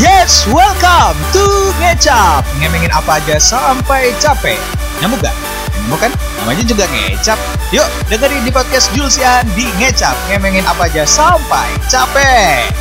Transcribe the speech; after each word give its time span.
Yes, 0.00 0.48
welcome 0.48 1.12
to 1.36 1.44
Ngecap 1.76 2.48
Ngemengin 2.56 2.88
apa 2.88 3.20
aja 3.20 3.36
sampai 3.36 4.16
capek 4.16 4.56
Nyamuk 4.96 5.20
gak? 5.20 5.36
Nyamuk 5.76 6.00
kan? 6.00 6.08
Namanya 6.40 6.64
juga 6.64 6.88
Ngecap 6.88 7.36
Yuk, 7.68 7.84
dengerin 8.08 8.40
di 8.40 8.48
podcast 8.48 8.88
Julsian 8.96 9.44
di 9.52 9.68
Ngecap 9.76 10.16
Ngemengin 10.32 10.64
apa 10.64 10.88
aja 10.88 11.04
sampai 11.04 11.68
capek 11.92 12.72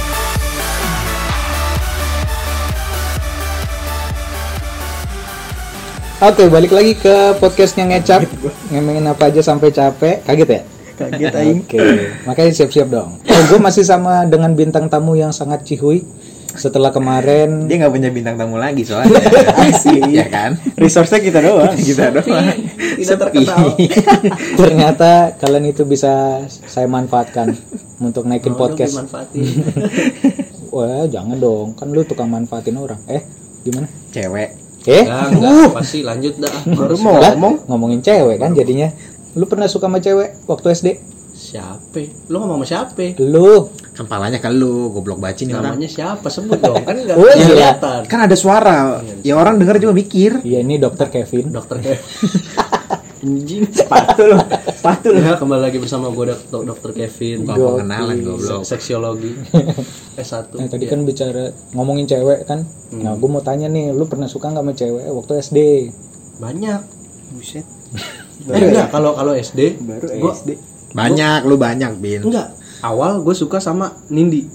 Oke, 6.24 6.48
balik 6.48 6.72
lagi 6.72 6.96
ke 6.96 7.36
podcastnya 7.40 7.84
ngecap. 7.88 8.28
Ngemengin 8.72 9.08
apa 9.08 9.28
aja 9.28 9.40
sampai 9.44 9.76
capek. 9.76 10.24
Kaget 10.24 10.50
ya? 10.52 10.62
Kaget 11.00 11.32
aing. 11.36 11.60
Oke, 11.64 11.80
makanya 12.28 12.52
siap-siap 12.52 12.88
dong. 12.92 13.24
Oh, 13.24 13.42
gue 13.48 13.60
masih 13.60 13.88
sama 13.88 14.28
dengan 14.28 14.52
bintang 14.52 14.92
tamu 14.92 15.16
yang 15.16 15.32
sangat 15.32 15.64
cihuy. 15.64 16.04
Setelah 16.50 16.90
kemarin 16.90 17.70
Dia 17.70 17.78
nggak 17.78 17.94
punya 17.94 18.10
bintang 18.10 18.36
tamu 18.36 18.58
lagi 18.58 18.82
soalnya. 18.82 19.22
Asik. 19.70 20.02
ya 20.10 20.26
kan? 20.28 20.58
Resource-nya 20.76 21.22
kita 21.22 21.40
doang. 21.46 21.74
Kita 21.74 22.10
doang. 22.10 22.46
Tidak 22.98 23.18
terkenal. 23.18 23.78
ternyata 24.60 25.38
kalian 25.38 25.70
itu 25.70 25.86
bisa 25.86 26.44
saya 26.48 26.90
manfaatkan 26.90 27.54
untuk 28.00 28.26
naikin 28.26 28.58
podcast. 28.58 28.98
Dimanfaatin. 28.98 29.46
Wah, 30.70 31.06
jangan 31.06 31.38
dong. 31.38 31.68
Kan 31.78 31.94
lu 31.94 32.02
tukang 32.04 32.30
manfaatin 32.30 32.78
orang. 32.78 33.02
Eh, 33.06 33.22
gimana? 33.62 33.86
Cewek. 34.10 34.50
Eh, 34.88 35.04
Enggak, 35.04 35.28
enggak, 35.36 35.70
pasti 35.76 36.00
lanjut 36.02 36.34
dah. 36.40 36.56
Baru 36.66 36.96
mau 37.04 37.20
ngomong. 37.20 37.68
ngomongin 37.68 38.00
cewek 38.00 38.40
kan 38.40 38.56
jadinya. 38.56 38.90
Lu 39.36 39.46
pernah 39.46 39.68
suka 39.68 39.86
sama 39.86 40.00
cewek 40.00 40.48
waktu 40.48 40.68
SD? 40.72 40.88
Siapa? 41.36 42.00
Lu 42.32 42.40
ngomong 42.40 42.64
sama 42.64 42.66
siapa? 42.66 43.16
Lu. 43.22 43.70
Kepalanya 44.00 44.40
ke 44.40 44.48
lu, 44.48 44.88
goblok 44.90 45.20
bacin 45.20 45.46
nih 45.46 45.56
orang. 45.56 45.76
Namanya 45.76 45.92
siapa? 45.92 46.24
Sebut 46.26 46.56
dong. 46.56 46.80
Kan 46.80 46.96
enggak 46.96 47.20
Oh, 47.20 47.28
iya. 47.28 47.44
kelihatan. 47.44 48.02
Kan 48.08 48.20
ada 48.22 48.32
suara. 48.34 49.04
Ya 49.22 49.36
orang 49.36 49.60
denger 49.60 49.76
juga 49.78 49.92
mikir. 49.94 50.40
Iya, 50.40 50.64
ini 50.64 50.80
dokter 50.80 51.12
Kevin. 51.12 51.52
Dokter 51.52 51.78
Kevin. 51.78 52.00
Anjing, 53.20 53.68
sepatu 53.68 54.24
lu. 54.26 54.40
Sepatu 54.72 55.12
lu. 55.12 55.20
Ya, 55.20 55.36
kembali 55.36 55.60
lagi 55.62 55.76
bersama 55.76 56.08
gue 56.08 56.32
dok 56.32 56.64
dokter 56.64 56.96
Kevin. 56.96 57.44
Gokil. 57.44 57.60
pengenalan 57.76 58.18
goblok. 58.24 58.64
Se- 58.64 58.72
Seksiologi. 58.72 59.36
S1. 60.16 60.56
Nah, 60.56 60.68
tadi 60.72 60.88
Iya. 60.88 60.92
kan 60.96 61.00
bicara 61.04 61.44
ngomongin 61.76 62.08
cewek 62.08 62.48
kan. 62.48 62.64
Nah, 62.96 63.14
gue 63.14 63.30
mau 63.30 63.44
tanya 63.44 63.68
nih, 63.68 63.92
lu 63.92 64.08
pernah 64.08 64.26
suka 64.26 64.48
nggak 64.48 64.64
sama 64.64 64.72
cewek 64.74 65.06
waktu 65.10 65.32
SD? 65.38 65.60
banyak. 66.40 66.80
Buset. 67.30 67.68
Eh, 68.48 68.56
enggak, 68.64 68.88
kalau 68.88 69.12
kalau 69.12 69.36
SD 69.36 69.76
Baru 69.78 70.08
gua, 70.16 70.32
SD. 70.32 70.56
Banyak, 70.90 71.44
lu 71.44 71.60
banyak, 71.60 71.92
Bin. 72.00 72.24
Enggak. 72.24 72.56
Awal 72.80 73.22
gue 73.22 73.36
suka 73.36 73.60
sama 73.60 73.92
Nindi. 74.08 74.48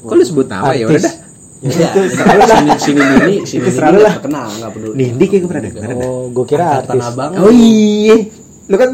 Kok 0.00 0.14
lu 0.14 0.24
sebut 0.24 0.46
nama 0.46 0.72
ya 0.72 0.88
udah 0.88 1.00
dah. 1.00 1.14
Ya, 1.60 1.92
sini 1.92 2.72
sini 2.80 3.00
Nindi, 3.04 3.34
sini 3.44 3.68
Terserah 3.68 3.92
Nindi 3.92 3.96
lu 3.96 4.00
nggak 4.00 4.16
terkenal, 4.16 4.48
nggak 4.48 4.70
peduli. 4.72 4.94
Nindi 4.96 5.24
kayak 5.28 5.40
gue 5.40 5.50
pernah 5.50 5.64
denger 5.68 5.82
dah. 5.84 5.96
Oh, 6.00 6.22
gue 6.32 6.44
kira 6.48 6.66
artis. 6.80 7.04
abang. 7.04 7.30
Oh 7.36 7.52
iya. 7.52 8.16
Lu 8.64 8.76
kan 8.76 8.90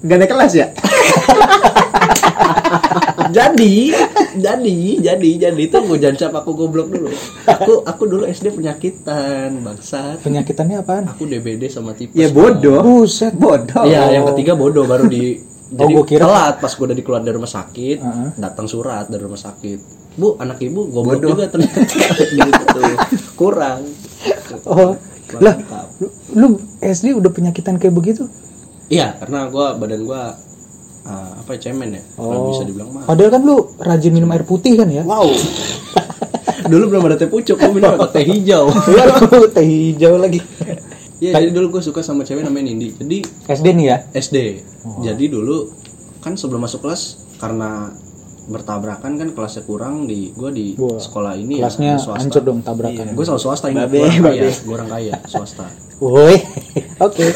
gak 0.00 0.16
naik 0.16 0.30
kelas 0.32 0.52
ya? 0.54 0.66
jadi 3.36 3.74
jadi 4.36 4.76
jadi 5.02 5.30
jadi 5.48 5.60
itu 5.60 5.76
gue 5.76 5.98
jangan 5.98 6.16
siapa 6.16 6.36
aku 6.40 6.52
goblok 6.54 6.88
dulu 6.88 7.10
aku 7.44 7.82
aku 7.82 8.02
dulu 8.06 8.22
SD 8.24 8.54
penyakitan 8.54 9.60
bangsat 9.60 10.22
Penyakitannya 10.22 10.80
apaan? 10.80 11.04
aku 11.10 11.26
DBD 11.26 11.68
sama 11.68 11.92
tipes 11.92 12.16
Ya 12.16 12.30
bodoh. 12.30 12.80
Buset. 12.80 13.34
Bodoh. 13.34 13.84
Iya, 13.84 14.20
yang 14.20 14.24
ketiga 14.32 14.54
bodoh 14.54 14.86
baru 14.86 15.04
di 15.06 15.40
Oh, 15.68 15.74
jadi 15.76 15.92
gua 15.92 16.04
kira- 16.04 16.22
telat 16.24 16.54
pas 16.56 16.70
gue 16.70 16.84
udah 16.84 16.94
dikeluar 16.94 17.20
dari 17.20 17.34
rumah 17.34 17.50
sakit 17.50 17.98
Heeh. 17.98 18.28
datang 18.36 18.66
surat 18.66 19.06
dari 19.06 19.18
rumah 19.20 19.34
sakit 19.36 19.78
bu 20.14 20.32
anak 20.36 20.56
ibu 20.60 20.86
goblok 20.86 21.18
Bodoh. 21.18 21.30
juga 21.32 21.44
ternyata 21.48 21.82
gitu 22.38 22.80
kurang 23.34 23.82
Oh, 24.62 24.94
lah, 25.36 25.58
lu, 25.98 26.06
lu 26.32 26.46
SD 26.80 27.12
udah 27.12 27.28
penyakitan 27.28 27.76
kayak 27.76 27.92
begitu? 27.92 28.30
iya 28.86 29.12
karena 29.16 29.46
gue 29.46 29.66
badan 29.74 30.00
gue 30.02 30.22
ah, 31.04 31.30
apa 31.34 31.50
ya, 31.52 31.68
cemen 31.68 31.90
ya 31.92 32.02
kalau 32.14 32.48
bisa 32.48 32.62
dibilang 32.62 32.90
mah 32.92 33.02
Padahal 33.04 33.30
kan 33.32 33.42
lu 33.42 33.56
rajin 33.76 34.12
minum 34.12 34.30
air 34.30 34.42
putih 34.42 34.74
kan 34.74 34.86
ya? 34.86 35.02
wow 35.02 35.26
dulu 36.66 36.84
belum 36.88 37.02
ada 37.04 37.16
teh 37.16 37.26
pucuk 37.26 37.54
gue 37.56 37.72
minum 37.72 37.98
teh 38.14 38.22
hijau 38.24 38.70
Waduh, 38.70 39.46
teh 39.48 39.62
hijau 39.62 40.14
lagi. 40.16 40.38
Iya, 41.16 41.32
jadi 41.40 41.48
dulu 41.48 41.78
gue 41.78 41.82
suka 41.82 42.04
sama 42.04 42.28
cewek 42.28 42.44
namanya 42.44 42.68
Nindi. 42.72 42.92
Jadi 42.92 43.18
SD 43.48 43.66
nih 43.72 43.86
ya? 43.88 43.96
SD. 44.12 44.36
Jadi 45.00 45.24
dulu 45.32 45.72
kan 46.20 46.36
sebelum 46.36 46.64
masuk 46.64 46.84
kelas 46.84 47.24
karena 47.40 47.88
bertabrakan 48.46 49.18
kan 49.18 49.28
kelasnya 49.34 49.66
kurang 49.66 50.06
di 50.06 50.30
gue 50.30 50.50
di 50.54 50.66
Wah, 50.78 51.02
sekolah 51.02 51.34
ini 51.34 51.58
kelasnya 51.58 51.98
ya, 51.98 51.98
swasta. 51.98 52.20
hancur 52.22 52.42
dong 52.46 52.60
tabrakan. 52.62 53.16
Gue 53.16 53.24
selalu 53.26 53.42
swasta 53.42 53.66
ini 53.74 53.82
Babe, 53.82 53.98
gue 53.98 54.06
orang 54.06 54.22
kaya, 54.22 54.50
gue 54.54 54.74
orang 54.74 54.90
kaya 54.90 55.12
swasta. 55.26 55.66
Woi, 56.02 56.36
oke. 57.02 57.26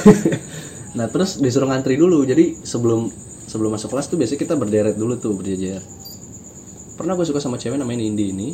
Nah 0.91 1.07
terus 1.07 1.39
disuruh 1.39 1.71
ngantri 1.71 1.95
dulu. 1.95 2.27
Jadi 2.27 2.59
sebelum 2.67 3.07
sebelum 3.47 3.79
masuk 3.79 3.95
kelas 3.95 4.11
tuh 4.11 4.19
biasanya 4.19 4.43
kita 4.43 4.55
berderet 4.59 4.99
dulu 4.99 5.15
tuh 5.23 5.39
berjejer. 5.39 5.79
Pernah 6.99 7.15
gue 7.15 7.27
suka 7.27 7.39
sama 7.39 7.63
cewek 7.63 7.79
namanya 7.79 8.03
Nindi 8.03 8.35
ini. 8.35 8.49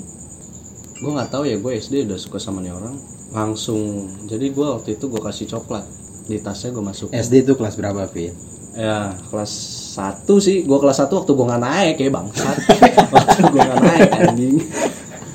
Gue 1.01 1.11
nggak 1.17 1.33
tahu 1.33 1.49
ya 1.49 1.57
gue 1.57 1.73
SD 1.81 2.05
udah 2.05 2.21
suka 2.21 2.37
sama 2.37 2.61
nih 2.61 2.77
orang. 2.77 2.93
Langsung. 3.31 4.07
Jadi 4.25 4.47
gue 4.49 4.67
waktu 4.67 4.95
itu 4.95 5.07
gue 5.07 5.21
kasih 5.21 5.47
coklat 5.49 5.85
di 6.25 6.39
tasnya 6.39 6.71
gue 6.71 6.83
masuk. 6.83 7.09
SD 7.11 7.43
itu 7.43 7.53
kelas 7.55 7.75
berapa, 7.75 8.07
Vin? 8.09 8.33
Ya 8.73 9.15
kelas 9.27 9.53
1 9.95 10.29
sih. 10.39 10.63
Gue 10.63 10.77
kelas 10.77 11.01
1 11.01 11.09
waktu 11.09 11.31
gue 11.31 11.47
nggak 11.47 11.63
naik 11.63 11.97
ya 11.97 12.09
bangsat. 12.11 12.57
waktu 13.15 13.41
gue 13.47 13.63
nggak 13.63 13.81
naik 13.81 14.11
anjing. 14.21 14.57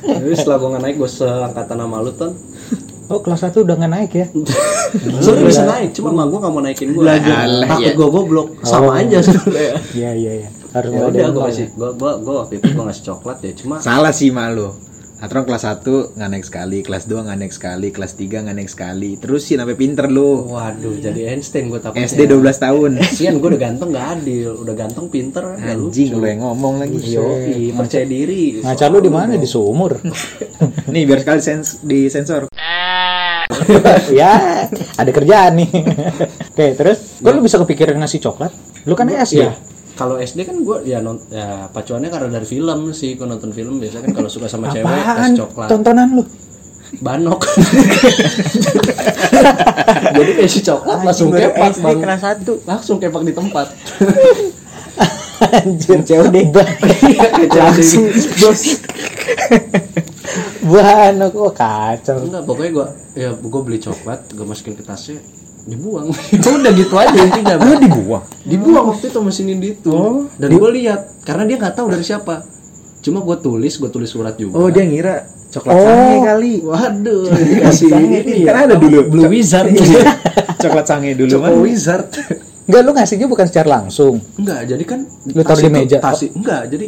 Jadi 0.01 0.33
setelah 0.33 0.57
gue 0.57 0.69
nggak 0.69 0.83
naik 0.83 0.95
gue 0.97 1.09
seangkatan 1.09 1.77
sama 1.77 1.97
lu 1.99 2.11
ton. 2.11 2.33
Oh, 3.07 3.19
kelas 3.19 3.43
1 3.43 3.59
udah 3.59 3.75
nggak 3.75 3.91
naik 3.91 4.11
ya? 4.13 4.25
Sebenernya 5.23 5.43
bisa 5.45 5.63
naik, 5.63 5.89
cuma 5.91 6.09
emak 6.11 6.25
gue 6.27 6.39
nggak 6.39 6.53
mau 6.53 6.61
naikin 6.61 6.89
gue. 6.91 7.03
Alah, 7.03 7.67
Takut 7.67 7.83
ya. 7.83 7.91
gue 7.91 8.07
goblok, 8.07 8.47
sama 8.61 8.87
Oh. 8.87 8.95
aja 8.95 9.17
sebenarnya. 9.19 9.71
Iya, 9.99 10.11
iya, 10.15 10.31
iya. 10.37 10.49
Harus 10.71 10.89
ya 10.89 10.97
ada 10.97 11.07
udah 11.09 11.19
yang 11.19 11.33
gue 11.33 11.43
kasih 11.43 11.65
ya. 11.67 11.75
gue 11.75 11.89
gue 11.91 12.11
gue 12.23 12.33
waktu 12.33 12.53
itu 12.55 12.67
gue 12.71 12.83
ngasih 12.87 13.03
coklat 13.05 13.37
ya 13.41 13.51
cuma 13.53 13.75
Salah 13.77 14.13
sih 14.15 14.31
malu. 14.31 14.71
Aturan 15.21 15.45
kelas 15.45 15.69
1 15.69 16.17
nggak 16.17 16.29
naik 16.33 16.45
sekali, 16.49 16.81
kelas 16.81 17.05
2 17.05 17.29
nggak 17.29 17.37
naik 17.37 17.53
sekali, 17.53 17.87
kelas 17.93 18.17
3 18.17 18.41
nggak 18.41 18.57
naik 18.57 18.71
sekali. 18.73 19.11
Terus 19.21 19.45
sih 19.45 19.53
sampai 19.53 19.77
pinter 19.77 20.09
lu. 20.09 20.49
waduh 20.49 20.97
jadi 20.97 21.37
Einstein 21.37 21.69
gue 21.69 21.77
takutnya 21.77 22.09
SD 22.09 22.25
12 22.25 22.41
tahun. 22.57 22.91
Sian 23.21 23.37
gue 23.37 23.49
udah 23.53 23.61
ganteng 23.61 23.93
gak 23.93 24.07
adil 24.17 24.57
udah 24.57 24.73
ganteng 24.73 25.13
pinter 25.13 25.61
Anjing 25.61 26.17
lu 26.17 26.25
yang 26.25 26.41
ngomong 26.41 26.81
lagi. 26.81 26.97
Yoi, 27.13 27.69
percaya 27.69 28.01
diri 28.09 28.65
Ngaca 28.65 28.85
lu 28.89 28.97
di 28.97 29.11
mana? 29.13 29.37
Di 29.37 29.45
sumur. 29.45 30.01
Nih 30.93 31.05
biar 31.05 31.21
sekali 31.21 31.41
sens 31.45 31.77
di 31.85 32.09
sensor. 32.09 32.49
ya, 34.17 34.65
ada 34.97 35.11
kerjaan 35.13 35.53
nih. 35.53 35.69
Oke, 36.49 36.73
terus 36.73 37.21
kok 37.21 37.29
lu 37.29 37.45
bisa 37.45 37.61
kepikiran 37.61 38.01
ngasih 38.01 38.25
coklat? 38.25 38.49
Lu 38.89 38.97
kan 38.97 39.05
SD. 39.05 39.37
ya 39.37 39.53
kalau 40.01 40.17
SD 40.17 40.49
kan 40.49 40.57
gue 40.65 40.77
ya, 40.81 40.97
non, 40.97 41.21
ya 41.29 41.69
pacuannya 41.69 42.09
karena 42.09 42.33
dari 42.33 42.47
film 42.49 42.89
sih 42.89 43.13
gue 43.13 43.27
nonton 43.29 43.53
film 43.53 43.77
biasanya 43.77 44.09
kan 44.09 44.13
kalau 44.17 44.29
suka 44.33 44.49
sama 44.49 44.73
cewek 44.73 44.89
Apaan? 44.89 45.29
kasih 45.29 45.45
coklat 45.45 45.67
Tontonan 45.69 46.09
lu. 46.17 46.23
banok 46.99 47.37
jadi 50.17 50.31
kasih 50.41 50.61
coklat 50.65 50.99
langsung 51.05 51.29
kepak 51.29 51.77
bang 51.77 51.99
kelas 52.01 52.23
1. 52.41 52.67
langsung 52.67 52.97
kepak 52.97 53.21
di 53.21 53.33
tempat 53.37 53.67
Anjir, 55.41 56.05
COD. 56.05 56.53
langsung 57.57 58.05
bos. 58.13 58.61
Bahan 60.61 61.17
kok 61.33 61.53
kacau. 61.57 62.17
enggak 62.21 62.43
pokoknya 62.45 62.71
gue 62.71 62.87
ya 63.17 63.29
gue 63.33 63.61
beli 63.65 63.81
coklat 63.81 64.29
gue 64.29 64.45
masukin 64.45 64.77
ke 64.77 64.85
tasnya 64.85 65.17
dibuang 65.63 66.09
udah 66.57 66.71
gitu 66.73 66.95
aja 66.95 67.19
intinya 67.19 67.55
Bang. 67.55 67.77
dibuang. 67.77 68.23
dibuang 68.43 68.85
waktu 68.87 69.05
itu 69.07 69.19
mesin 69.19 69.45
Nindi 69.47 69.69
itu 69.75 69.89
Oh, 69.89 70.25
dan 70.35 70.49
gue 70.49 70.69
lihat 70.73 71.21
karena 71.21 71.43
dia 71.43 71.55
nggak 71.55 71.75
tahu 71.75 71.87
dari 71.87 72.01
siapa 72.01 72.41
cuma 72.99 73.19
gue 73.19 73.37
tulis 73.37 73.73
gue 73.73 73.89
tulis 73.89 74.07
surat 74.07 74.33
juga 74.35 74.55
Oh, 74.55 74.67
dia 74.67 74.83
ngira 74.83 75.21
coklat 75.47 75.71
Oh. 75.71 75.83
sange 75.83 76.17
kali. 76.23 76.53
waduh 76.61 77.23
dikasih 77.29 77.89
ini 77.91 78.41
Kan 78.41 78.55
ada 78.63 78.75
dulu. 78.75 79.05
Blue 79.05 79.27
Wizard 79.27 79.69
coklat 80.61 80.85
sange 80.85 81.13
dulu 81.13 81.33
mah. 81.37 81.53
Wizard 81.55 82.09
Enggak, 82.61 82.81
lu 82.81 82.91
ngasihnya 82.93 83.27
bukan 83.27 83.45
secara 83.45 83.67
langsung. 83.75 84.21
enggak 84.35 84.63
jadi 84.65 84.83
kan 84.85 84.99
Lu 85.27 85.41
taruh 85.41 85.59
di 85.59 85.67
itu- 85.67 85.75
meja? 85.75 85.97
tas 85.99 86.21
i- 86.21 86.31
enggak 86.31 86.61
jadi 86.67 86.85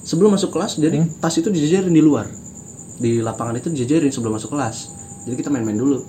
sebelum 0.00 0.30
masuk 0.32 0.50
kelas 0.50 0.78
jadi 0.78 0.96
Hmm? 0.96 1.10
tas 1.16 1.34
itu 1.34 1.46
dijejerin 1.46 1.90
di 1.90 1.98
luar 1.98 2.26
di 2.96 3.20
lapangan 3.20 3.54
itu 3.54 3.68
dijejerin 3.68 4.08
sebelum 4.08 4.34
masuk 4.34 4.50
kelas 4.50 4.90
jadi 5.22 5.34
kita 5.36 5.48
main-main 5.48 5.74
dulu 5.74 6.00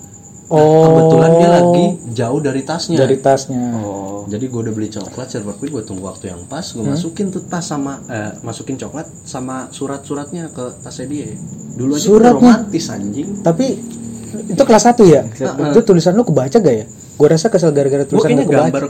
Nah, 0.48 0.56
Oh. 0.56 0.80
kebetulan 0.82 1.30
dia 1.34 1.48
lagi 1.50 1.84
jauh 2.10 2.40
dari 2.40 2.62
tasnya 2.62 2.96
Dari 2.96 3.16
tasnya. 3.18 3.68
Oh, 3.76 4.24
jadi 4.24 4.44
gue 4.44 4.60
udah 4.62 4.72
beli 4.72 4.88
coklat 4.88 5.28
silver 5.28 5.52
queen 5.54 5.70
gue 5.70 5.84
tunggu 5.84 6.00
waktu 6.02 6.32
yang 6.32 6.40
pas 6.44 6.64
gue 6.64 6.80
masukin 6.80 7.28
tuh 7.28 7.44
tas 7.44 7.60
sama 7.62 8.00
eh, 8.06 8.32
masukin 8.40 8.74
coklat 8.74 9.04
sama 9.22 9.68
surat-suratnya 9.68 10.48
ke 10.48 10.80
tasnya 10.80 11.04
dia. 11.06 11.28
Dulu 11.74 11.92
aja 11.92 12.00
Suratnya? 12.02 12.32
romantis 12.64 12.88
anjing. 12.88 13.28
Tapi 13.38 13.76
itu 14.46 14.62
kelas 14.62 14.84
1 14.86 15.04
ya? 15.04 15.28
Itu 15.68 15.80
tulisan 15.82 16.12
lu 16.12 16.24
kebaca 16.24 16.52
gak 16.54 16.74
ya? 16.74 16.84
Gua 17.14 17.28
rasa 17.28 17.48
kesel 17.48 17.68
gara-gara 17.70 18.02
Gue 18.02 18.10
tulisan 18.10 18.32
lu 18.32 18.42
kebaca. 18.42 18.72
gambar 18.72 18.82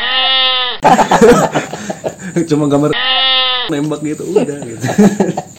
cuma 2.49 2.65
gambar 2.67 2.91
nembak 3.71 4.01
gitu 4.01 4.23
udah 4.31 4.59
gitu. 4.63 4.79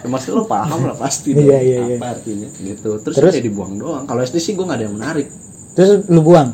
ya, 0.00 0.06
maksud 0.06 0.30
lo 0.32 0.44
paham 0.44 0.80
lah 0.82 0.94
pasti 0.94 1.30
Iya, 1.30 1.38
dong 1.38 1.46
iya, 1.46 1.78
iya. 1.84 1.96
apa 1.96 2.06
artinya 2.12 2.48
gitu 2.54 2.90
terus, 2.98 3.14
Terus? 3.14 3.32
ya 3.32 3.42
dibuang 3.42 3.72
doang 3.74 4.04
kalau 4.04 4.20
SD 4.20 4.36
sih 4.38 4.52
gue 4.52 4.62
nggak 4.62 4.76
ada 4.76 4.84
yang 4.84 4.94
menarik 4.94 5.28
Terus 5.70 6.02
lu 6.06 6.20
buang. 6.20 6.50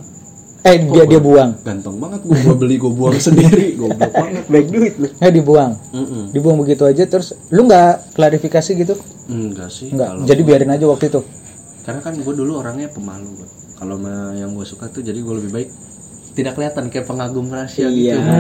Eh 0.61 0.77
dia 0.83 1.05
dia 1.05 1.17
buang. 1.19 1.57
ganteng 1.63 1.97
banget 1.97 2.21
gue 2.21 2.37
gue 2.37 2.53
beli 2.55 2.77
gue 2.77 2.91
buang 2.91 3.17
sendiri 3.23 3.75
goblok 3.75 4.13
banget 4.13 4.45
Baik 4.47 4.67
duit 4.69 4.95
lu. 4.97 5.09
Eh 5.17 5.31
dibuang. 5.31 5.73
Mm-mm. 5.91 6.23
Dibuang 6.31 6.59
begitu 6.59 6.83
aja 6.83 7.03
terus 7.03 7.33
lu 7.49 7.65
nggak 7.65 8.13
klarifikasi 8.13 8.71
gitu? 8.77 8.95
enggak 9.27 9.67
sih 9.69 9.89
Enggak. 9.89 10.11
kalau 10.13 10.23
Jadi 10.25 10.41
biarin 10.43 10.71
aja 10.71 10.85
waktu 10.85 11.09
itu. 11.09 11.21
karena 11.81 12.01
kan 12.01 12.13
gue 12.13 12.35
dulu 12.35 12.53
orangnya 12.57 12.87
pemalu 12.89 13.47
kalau 13.75 13.95
yang 14.33 14.51
gue 14.53 14.63
suka 14.63 14.87
tuh 14.87 15.01
jadi 15.01 15.17
gue 15.17 15.35
lebih 15.37 15.51
baik 15.51 15.69
tidak 16.37 16.53
kelihatan 16.53 16.87
kayak 16.87 17.09
pengagum 17.09 17.49
rahasia 17.49 17.89
Iya. 17.89 18.21
gitu 18.21 18.31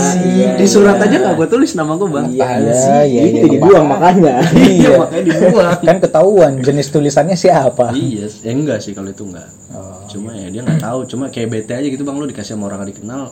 sih? 0.00 0.48
di 0.56 0.66
surat 0.66 0.96
aja 0.96 1.12
nggak 1.14 1.34
gue 1.36 1.48
tulis 1.50 1.70
nama 1.72 1.92
gue 1.92 2.08
bang 2.08 2.26
Iya, 2.26 2.48
Iya, 2.56 2.74
iya, 3.04 3.20
Itu 3.22 3.36
iya. 3.38 3.52
dibuang 3.52 3.86
makanya. 3.86 4.34
iya 4.74 4.90
makanya 4.96 5.24
dibuang 5.28 5.72
Kan 5.78 5.96
ketahuan 6.00 6.52
jenis 6.58 6.88
tulisannya 6.88 7.36
siapa. 7.36 7.92
iya 7.92 8.24
ya 8.26 8.50
enggak 8.50 8.80
sih 8.80 8.90
kalau 8.90 9.08
itu 9.08 9.22
enggak 9.22 9.44
Oh. 9.70 10.06
cuma 10.06 10.30
ya 10.32 10.48
dia 10.48 10.62
nggak 10.62 10.80
tahu 10.80 11.04
cuma 11.04 11.28
kayak 11.28 11.50
bete 11.50 11.74
aja 11.74 11.84
gitu 11.84 12.00
bang 12.00 12.14
lu 12.14 12.24
dikasih 12.24 12.54
sama 12.54 12.66
orang 12.66 12.80
gak 12.80 12.94
dikenal 12.94 13.26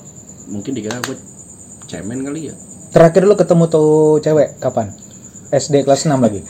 mungkin 0.47 0.73
dikira 0.73 0.99
gue 1.01 1.15
cemen 1.87 2.21
kali 2.21 2.51
ya 2.51 2.55
Terakhir 2.91 3.25
lu 3.25 3.33
ketemu 3.33 3.65
tuh 3.67 3.89
cewek 4.19 4.61
kapan? 4.61 4.93
SD 5.49 5.81
kelas 5.81 6.05
6 6.05 6.13
lagi. 6.15 6.45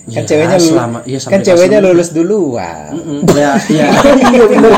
Kan 0.00 0.14
Ya, 0.14 0.22
ceweknya 0.24 0.56
lu, 0.56 0.66
selama 0.66 0.98
iya 1.04 1.18
kan 1.20 1.40
ceweknya 1.40 1.78
kelas 1.78 1.84
enam. 1.84 1.94
lulus 1.94 2.10
duluan. 2.10 2.90
Mm-mm. 2.92 3.20
ya 3.30 3.52
ya 3.68 3.86
Iya 4.24 4.44
benar. 4.46 4.72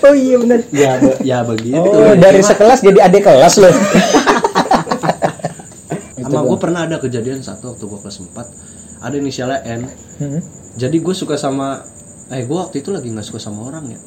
Oh 0.00 0.14
iya 0.14 0.36
benar. 0.36 0.60
ya, 0.70 0.90
be- 0.98 1.20
ya 1.22 1.38
begitu 1.42 1.78
Oh, 1.80 2.12
dari 2.14 2.38
Cuma 2.38 2.48
sekelas 2.50 2.78
jadi 2.80 2.98
adik 3.02 3.22
kelas 3.22 3.54
lo. 3.58 3.70
sama 6.22 6.40
gue 6.44 6.58
pernah 6.58 6.80
ada 6.82 6.96
kejadian 6.96 7.40
satu 7.40 7.72
waktu 7.72 7.84
gue 7.84 7.98
kelas 7.98 8.18
4 8.24 9.02
ada 9.02 9.14
inisialnya 9.14 9.60
N 9.70 9.82
Hmm. 10.14 10.40
jadi 10.74 10.94
gue 10.94 11.12
suka 11.12 11.34
sama 11.34 11.82
eh 12.28 12.40
gue 12.40 12.54
waktu 12.54 12.78
itu 12.78 12.88
lagi 12.88 13.10
nggak 13.10 13.26
suka 13.26 13.36
sama 13.38 13.66
orang 13.66 13.90
ya 13.90 13.98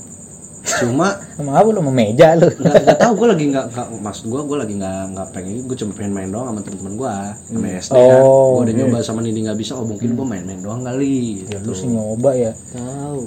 cuma 0.77 1.07
Sama 1.31 1.51
apa 1.53 1.67
lu 1.67 1.79
mau 1.79 1.89
meja 1.89 2.33
lu? 2.33 2.47
nggak 2.47 2.75
nggak 2.81 2.97
tahu 2.97 3.11
gue 3.15 3.27
lagi 3.29 3.45
nggak 3.47 3.65
nggak 3.69 3.87
maksud 3.97 4.23
gue 4.25 4.41
gue 4.41 4.57
lagi 4.57 4.73
nggak 4.75 4.99
nggak 5.11 5.27
pengen 5.31 5.53
gue 5.63 5.75
cuma 5.75 5.91
pengen 5.91 6.11
main 6.11 6.27
doang 6.27 6.47
sama 6.47 6.59
temen-temen 6.61 6.93
gue 6.95 7.13
sama 7.45 7.67
SD 7.75 7.91
kan 7.91 8.21
Oh, 8.21 8.47
gue 8.53 8.61
udah 8.61 8.73
iya. 8.73 8.79
nyoba 8.81 8.97
sama 8.99 9.19
Nindi 9.19 9.39
nggak 9.41 9.57
bisa 9.57 9.73
oh 9.73 9.83
mungkin 9.83 10.09
gue 10.11 10.25
main-main 10.25 10.59
doang 10.59 10.81
kali 10.81 11.43
Ya 11.43 11.57
gitu 11.57 11.65
lu 11.65 11.73
sih 11.73 11.87
nyoba 11.87 12.31
ya. 12.33 12.51
Tahu. 12.69 13.19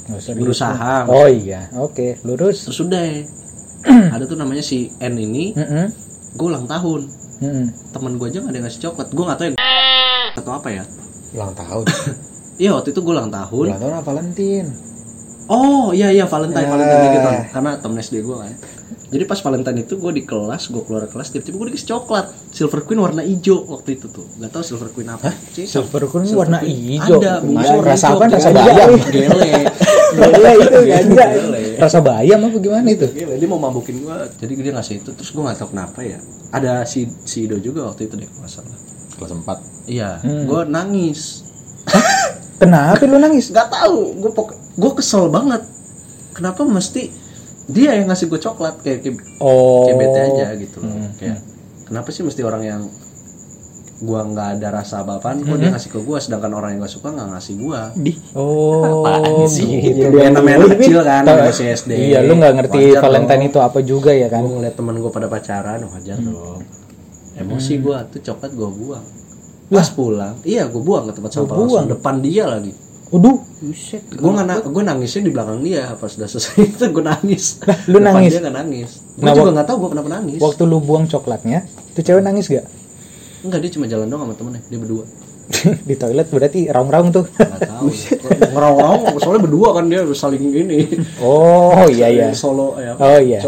Berusaha 0.36 1.06
Oh 1.06 1.24
iya, 1.24 1.70
oke, 1.72 2.18
lurus. 2.22 2.66
terus 2.66 2.80
udah 2.80 3.04
ada 4.14 4.24
tuh 4.24 4.34
namanya 4.34 4.60
si 4.60 4.90
N 4.98 5.14
ini 5.14 5.54
Heeh. 5.54 5.86
gue 6.32 6.46
ulang 6.46 6.66
tahun 6.66 7.06
Heeh. 7.38 7.66
temen 7.90 8.12
gue 8.14 8.26
aja 8.26 8.38
nggak 8.38 8.50
ada 8.50 8.58
yang 8.58 8.66
ngasih 8.66 8.82
coklat 8.82 9.08
gue 9.08 9.24
nggak 9.24 9.36
tahu 9.36 9.46
yang 9.46 9.56
atau 10.32 10.52
apa 10.52 10.68
ya 10.70 10.84
Ulang 11.30 11.54
tahun. 11.54 11.84
iya 12.60 12.70
waktu 12.72 12.90
itu 12.90 13.00
gue 13.00 13.12
ulang 13.12 13.30
tahun 13.30 13.66
Ulang 13.66 13.78
tahun 13.78 13.94
apa 13.94 14.04
Valentine? 14.04 14.68
Oh 15.50 15.90
iya 15.90 16.08
iya 16.08 16.24
Valentine 16.24 16.62
Ya. 16.62 16.70
Valentine 16.70 17.06
gitu 17.10 17.28
karena 17.50 17.70
temen 17.76 17.98
SD 17.98 18.22
gue 18.22 18.36
kan. 18.36 18.54
Jadi 19.10 19.24
pas 19.26 19.34
Valentine 19.36 19.78
itu 19.80 19.98
gue 19.98 20.12
di 20.12 20.22
kelas, 20.22 20.70
gue 20.70 20.78
keluar 20.80 21.02
kelas 21.04 21.28
tiba-tiba 21.28 21.58
gue 21.58 21.66
dikasih 21.68 21.88
coklat 21.90 22.30
Silver 22.48 22.80
Queen 22.80 23.00
warna 23.00 23.20
hijau 23.20 23.66
waktu 23.66 23.98
itu 23.98 24.06
tuh. 24.06 24.22
Gak 24.38 24.48
tau 24.48 24.62
Silver 24.62 24.86
Queen 24.88 25.10
apa 25.10 25.34
sih? 25.50 25.66
Silver 25.66 26.06
Queen 26.06 26.24
Silver 26.24 26.38
warna 26.40 26.58
Queen. 26.60 26.78
hijau. 26.96 27.18
Ada, 27.18 27.32
Nah, 27.32 27.42
bungkusnya 27.42 27.74
warna 27.74 27.90
rasa 27.90 28.06
hijau. 28.06 28.14
apa? 28.16 28.24
Rasa 28.30 28.48
Gele. 28.48 28.62
bayam. 28.62 28.90
Gele. 29.10 29.50
Gele 30.30 30.52
itu 30.56 30.78
ganja. 30.84 31.24
Gele. 31.28 31.62
Rasa 31.76 31.98
bayam 32.00 32.38
apa 32.40 32.56
gimana 32.56 32.86
itu? 32.88 33.06
Gele. 33.10 33.34
Dia 33.34 33.48
mau 33.48 33.58
mabukin 33.58 33.96
gue, 33.98 34.16
jadi 34.36 34.52
dia 34.54 34.72
ngasih 34.72 34.94
itu 34.96 35.10
terus 35.10 35.28
gue 35.28 35.42
gak 35.42 35.58
tau 35.58 35.68
kenapa 35.68 35.98
ya. 36.00 36.22
Ada 36.48 36.82
si 36.84 37.10
si 37.20 37.44
Ido 37.44 37.58
juga 37.58 37.84
waktu 37.84 38.06
itu 38.06 38.14
deh 38.14 38.26
kalau 38.28 38.40
nggak 38.40 38.52
salah. 38.52 38.78
Kelas 39.12 39.32
4. 39.34 39.90
Iya, 39.90 40.10
Hmm. 40.20 40.46
gue 40.46 40.60
nangis. 40.64 41.42
Kenapa 42.60 43.02
lu 43.02 43.16
nangis? 43.16 43.48
Gak 43.48 43.68
tahu, 43.68 44.14
gue 44.16 44.30
pok 44.30 44.48
gue 44.52 44.92
kesel 44.94 45.26
banget. 45.26 45.64
Kenapa 46.30 46.62
mesti 46.62 47.08
dia 47.66 47.94
yang 47.94 48.06
ngasih 48.06 48.26
gue 48.26 48.38
coklat 48.38 48.78
kayak 48.78 49.00
kayak 49.00 49.16
Oh. 49.38 49.86
kayak 49.86 49.96
bete 49.96 50.20
aja 50.20 50.46
gitu 50.54 50.76
loh 50.78 50.90
Hmm. 50.90 51.10
kayak 51.14 51.38
kenapa 51.84 52.08
sih 52.10 52.20
mesti 52.20 52.42
orang 52.42 52.62
yang 52.62 52.82
gua 54.00 54.24
nggak 54.24 54.48
ada 54.56 54.68
rasa 54.72 55.04
apa-apaan 55.04 55.44
kok 55.44 55.54
dia 55.54 55.68
ngasih 55.68 55.86
ke 55.88 56.00
gua 56.00 56.16
sedangkan 56.16 56.50
orang 56.50 56.72
yang 56.72 56.80
gak 56.80 56.90
suka 56.90 57.12
nggak 57.12 57.30
ngasih 57.30 57.54
gua 57.58 57.92
Di. 57.94 58.16
Oh, 58.32 59.04
Apaan 59.04 59.44
sih? 59.46 59.68
gitu. 59.76 60.08
ya 60.10 60.32
namanya 60.32 60.56
anak 60.58 60.70
kecil 60.74 60.98
kan 61.04 61.22
masih 61.22 61.66
SD 61.70 61.90
Iya, 62.08 62.18
lu 62.22 62.32
nggak 62.34 62.54
ngerti 62.56 62.80
Wajar 62.90 63.02
Valentine 63.04 63.38
dong. 63.38 63.50
itu 63.50 63.58
apa 63.60 63.78
juga 63.84 64.10
ya 64.10 64.26
kan? 64.26 64.40
gua 64.40 64.50
ngeliat 64.56 64.74
temen 64.74 64.94
gua 64.96 65.10
pada 65.12 65.28
pacaran 65.28 65.80
wajar 65.84 66.18
dong 66.18 66.60
emosi 67.36 67.72
gua 67.78 68.02
tuh 68.04 68.20
coklat 68.24 68.50
gua 68.50 68.68
buang 68.68 69.04
pas 69.70 69.86
pulang 69.88 70.34
iya 70.42 70.66
gua 70.66 70.82
buang 70.82 71.04
ke 71.06 71.12
tempat 71.14 71.30
sampah 71.32 71.54
buang? 71.54 71.70
langsung 71.70 71.88
depan 71.88 72.14
dia 72.18 72.44
lagi. 72.44 72.72
Waduh, 73.10 73.42
gua 74.16 74.30
nggak 74.36 74.66
gua 74.66 74.82
nangisnya 74.84 75.22
di 75.22 75.32
belakang 75.32 75.58
dia 75.60 75.94
pas 75.94 76.10
udah 76.10 76.26
selesai 76.26 76.58
itu 76.70 76.84
gua 76.90 77.04
nangis. 77.10 77.58
Lu 77.86 77.96
Depan 77.96 78.06
nangis? 78.12 78.30
dia 78.30 78.40
nggak 78.40 78.56
nangis. 78.56 78.90
Gua 79.14 79.24
Nah, 79.24 79.32
juga 79.32 79.50
nggak 79.52 79.66
tahu 79.66 79.76
gua 79.78 79.90
kenapa 79.90 80.08
nangis. 80.12 80.38
waktu 80.38 80.62
lu 80.64 80.78
buang 80.78 81.04
coklatnya, 81.06 81.58
tuh 81.92 82.02
cewek 82.02 82.20
nangis 82.20 82.46
gak? 82.46 82.66
enggak 83.40 83.60
dia 83.62 83.70
cuma 83.72 83.86
jalan 83.86 84.06
doang 84.06 84.22
sama 84.22 84.34
temennya 84.34 84.62
dia 84.66 84.78
berdua. 84.78 85.04
Di 85.88 85.94
toilet 85.96 86.28
berarti 86.28 86.60
raung-raung 86.66 87.10
tuh. 87.10 87.24
nggak 87.26 87.62
tahu. 87.64 87.86
Ngerong-ngerong 88.54 89.00
soalnya 89.18 89.42
berdua 89.42 89.68
kan 89.72 89.84
dia 89.86 90.02
saling 90.12 90.44
ini. 90.46 90.78
Oh, 91.18 91.86
iya 91.88 92.06
iya. 92.06 92.26
solo 92.30 92.74
ya. 92.76 92.94
Oh 92.94 93.18
iya. 93.18 93.40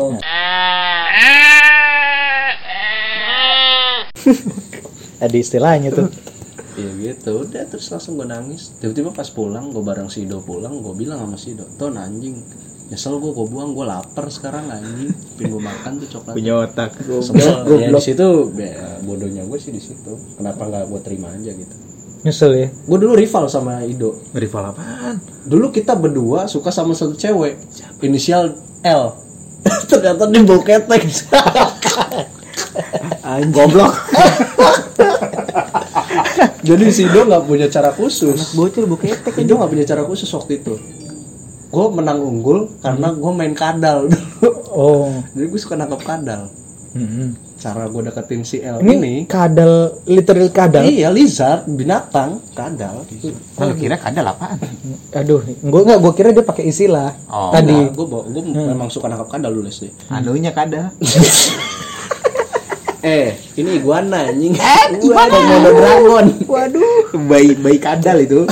Ada 5.23 5.37
istilahnya 5.39 5.91
tuh. 5.95 6.11
Iya 6.73 6.89
gitu. 7.13 7.45
Udah 7.45 7.69
terus 7.69 7.93
langsung 7.93 8.17
gue 8.17 8.25
nangis. 8.25 8.73
Tiba-tiba 8.81 9.13
pas 9.13 9.29
pulang 9.29 9.69
gue 9.69 9.85
bareng 9.85 10.09
Sido 10.09 10.41
pulang 10.41 10.81
gue 10.81 10.97
bilang 10.97 11.21
sama 11.21 11.37
Sido 11.37 11.69
ton 11.77 12.01
anjing 12.01 12.41
nyesel 12.93 13.17
gue 13.17 13.33
gue 13.33 13.47
buang 13.49 13.73
gue 13.73 13.85
lapar 13.85 14.29
sekarang 14.33 14.69
anjing. 14.69 15.13
Pengen 15.37 15.53
gue 15.53 15.63
makan 15.65 15.93
tuh 16.01 16.09
coklat. 16.17 16.33
Punya 16.37 16.53
otak. 16.65 16.97
Sebel, 16.97 17.77
ya 17.77 17.89
di 17.89 18.01
situ 18.01 18.53
ya, 18.57 19.01
bodohnya 19.05 19.45
gue 19.49 19.59
sih 19.61 19.73
di 19.73 19.81
situ. 19.81 20.17
Kenapa 20.37 20.69
nggak 20.69 20.85
gue 20.89 21.01
terima 21.05 21.29
aja 21.33 21.53
gitu. 21.53 21.75
Nyesel 22.23 22.53
ya. 22.55 22.69
gue 22.71 22.99
dulu 23.01 23.21
rival 23.21 23.45
sama 23.53 23.85
Ido. 23.85 24.17
Rival 24.33 24.73
apaan? 24.73 25.17
dulu 25.43 25.75
kita 25.75 25.99
berdua 25.99 26.47
suka 26.47 26.71
sama 26.71 26.97
satu 26.97 27.17
cewek 27.17 27.61
inisial 28.01 28.57
L. 28.81 29.13
Ternyata 29.91 30.29
dia 30.29 30.41
bau 30.41 30.61
ketek 30.65 31.03
Goblok. 33.49 33.93
jadi 36.63 36.85
si 36.89 37.05
Ido 37.05 37.25
nggak 37.25 37.45
punya 37.45 37.67
cara 37.67 37.91
khusus 37.91 38.53
Bocil 38.53 38.87
buketek. 38.87 39.35
Ido 39.37 39.57
nggak 39.57 39.71
punya 39.71 39.85
cara 39.85 40.03
khusus 40.03 40.29
waktu 40.31 40.59
itu 40.59 40.75
gue 41.73 41.87
menang 41.89 42.21
unggul 42.21 42.69
karena 42.79 43.09
gue 43.11 43.33
main 43.33 43.57
kadal 43.57 44.05
dulu 44.13 44.51
Oh. 44.69 45.09
jadi 45.33 45.49
gue 45.49 45.57
suka 45.59 45.73
nangkap 45.73 46.01
kadal 46.03 46.53
Mm-mm. 46.93 47.33
cara 47.57 47.89
gue 47.89 48.03
deketin 48.05 48.41
si 48.43 48.61
L 48.61 48.77
Ini, 48.79 48.93
ini, 48.93 49.15
kadal, 49.25 49.97
literal 50.05 50.53
kadal. 50.53 50.85
iya 50.85 51.09
lizard 51.09 51.65
binatang 51.67 52.45
kadal 52.53 53.09
Oh, 53.57 53.73
kira 53.73 53.97
kadal 53.97 54.29
apaan? 54.29 54.61
Aduh, 55.15 55.41
gua 55.63 55.81
enggak 55.83 55.99
gua 55.99 56.13
kira 56.13 56.29
dia 56.31 56.43
pakai 56.43 56.69
istilah. 56.69 57.17
Oh, 57.25 57.49
Tadi. 57.49 57.89
gue 57.89 58.05
gue 58.05 58.23
memang 58.45 58.89
suka 58.89 59.09
nangkap 59.09 59.33
kadal 59.33 59.53
dulu 59.55 59.73
sih 59.73 59.89
Anunya 60.09 60.53
kadal. 60.53 60.93
eh 63.03 63.35
ini 63.59 63.83
iguana 63.83 64.31
anjing. 64.31 64.55
Eh, 64.55 64.87
iguana. 65.03 65.35
komodo 65.35 65.71
dragon. 65.75 66.27
Waduh. 66.47 67.05
Bayi 67.27 67.59
bayi 67.59 67.79
kadal 67.83 68.23
itu. 68.23 68.47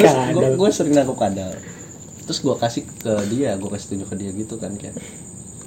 kadal. 0.00 0.56
gue 0.56 0.68
sering 0.72 0.96
nangkep 0.96 1.16
kadal. 1.20 1.52
Terus 2.24 2.38
gue 2.40 2.54
kasih 2.56 2.82
ke 2.88 3.12
dia 3.28 3.60
gue 3.60 3.68
kasih 3.68 3.86
tunjuk 3.92 4.08
ke 4.08 4.16
dia 4.16 4.30
gitu 4.32 4.56
kan 4.56 4.72
kayak. 4.80 4.96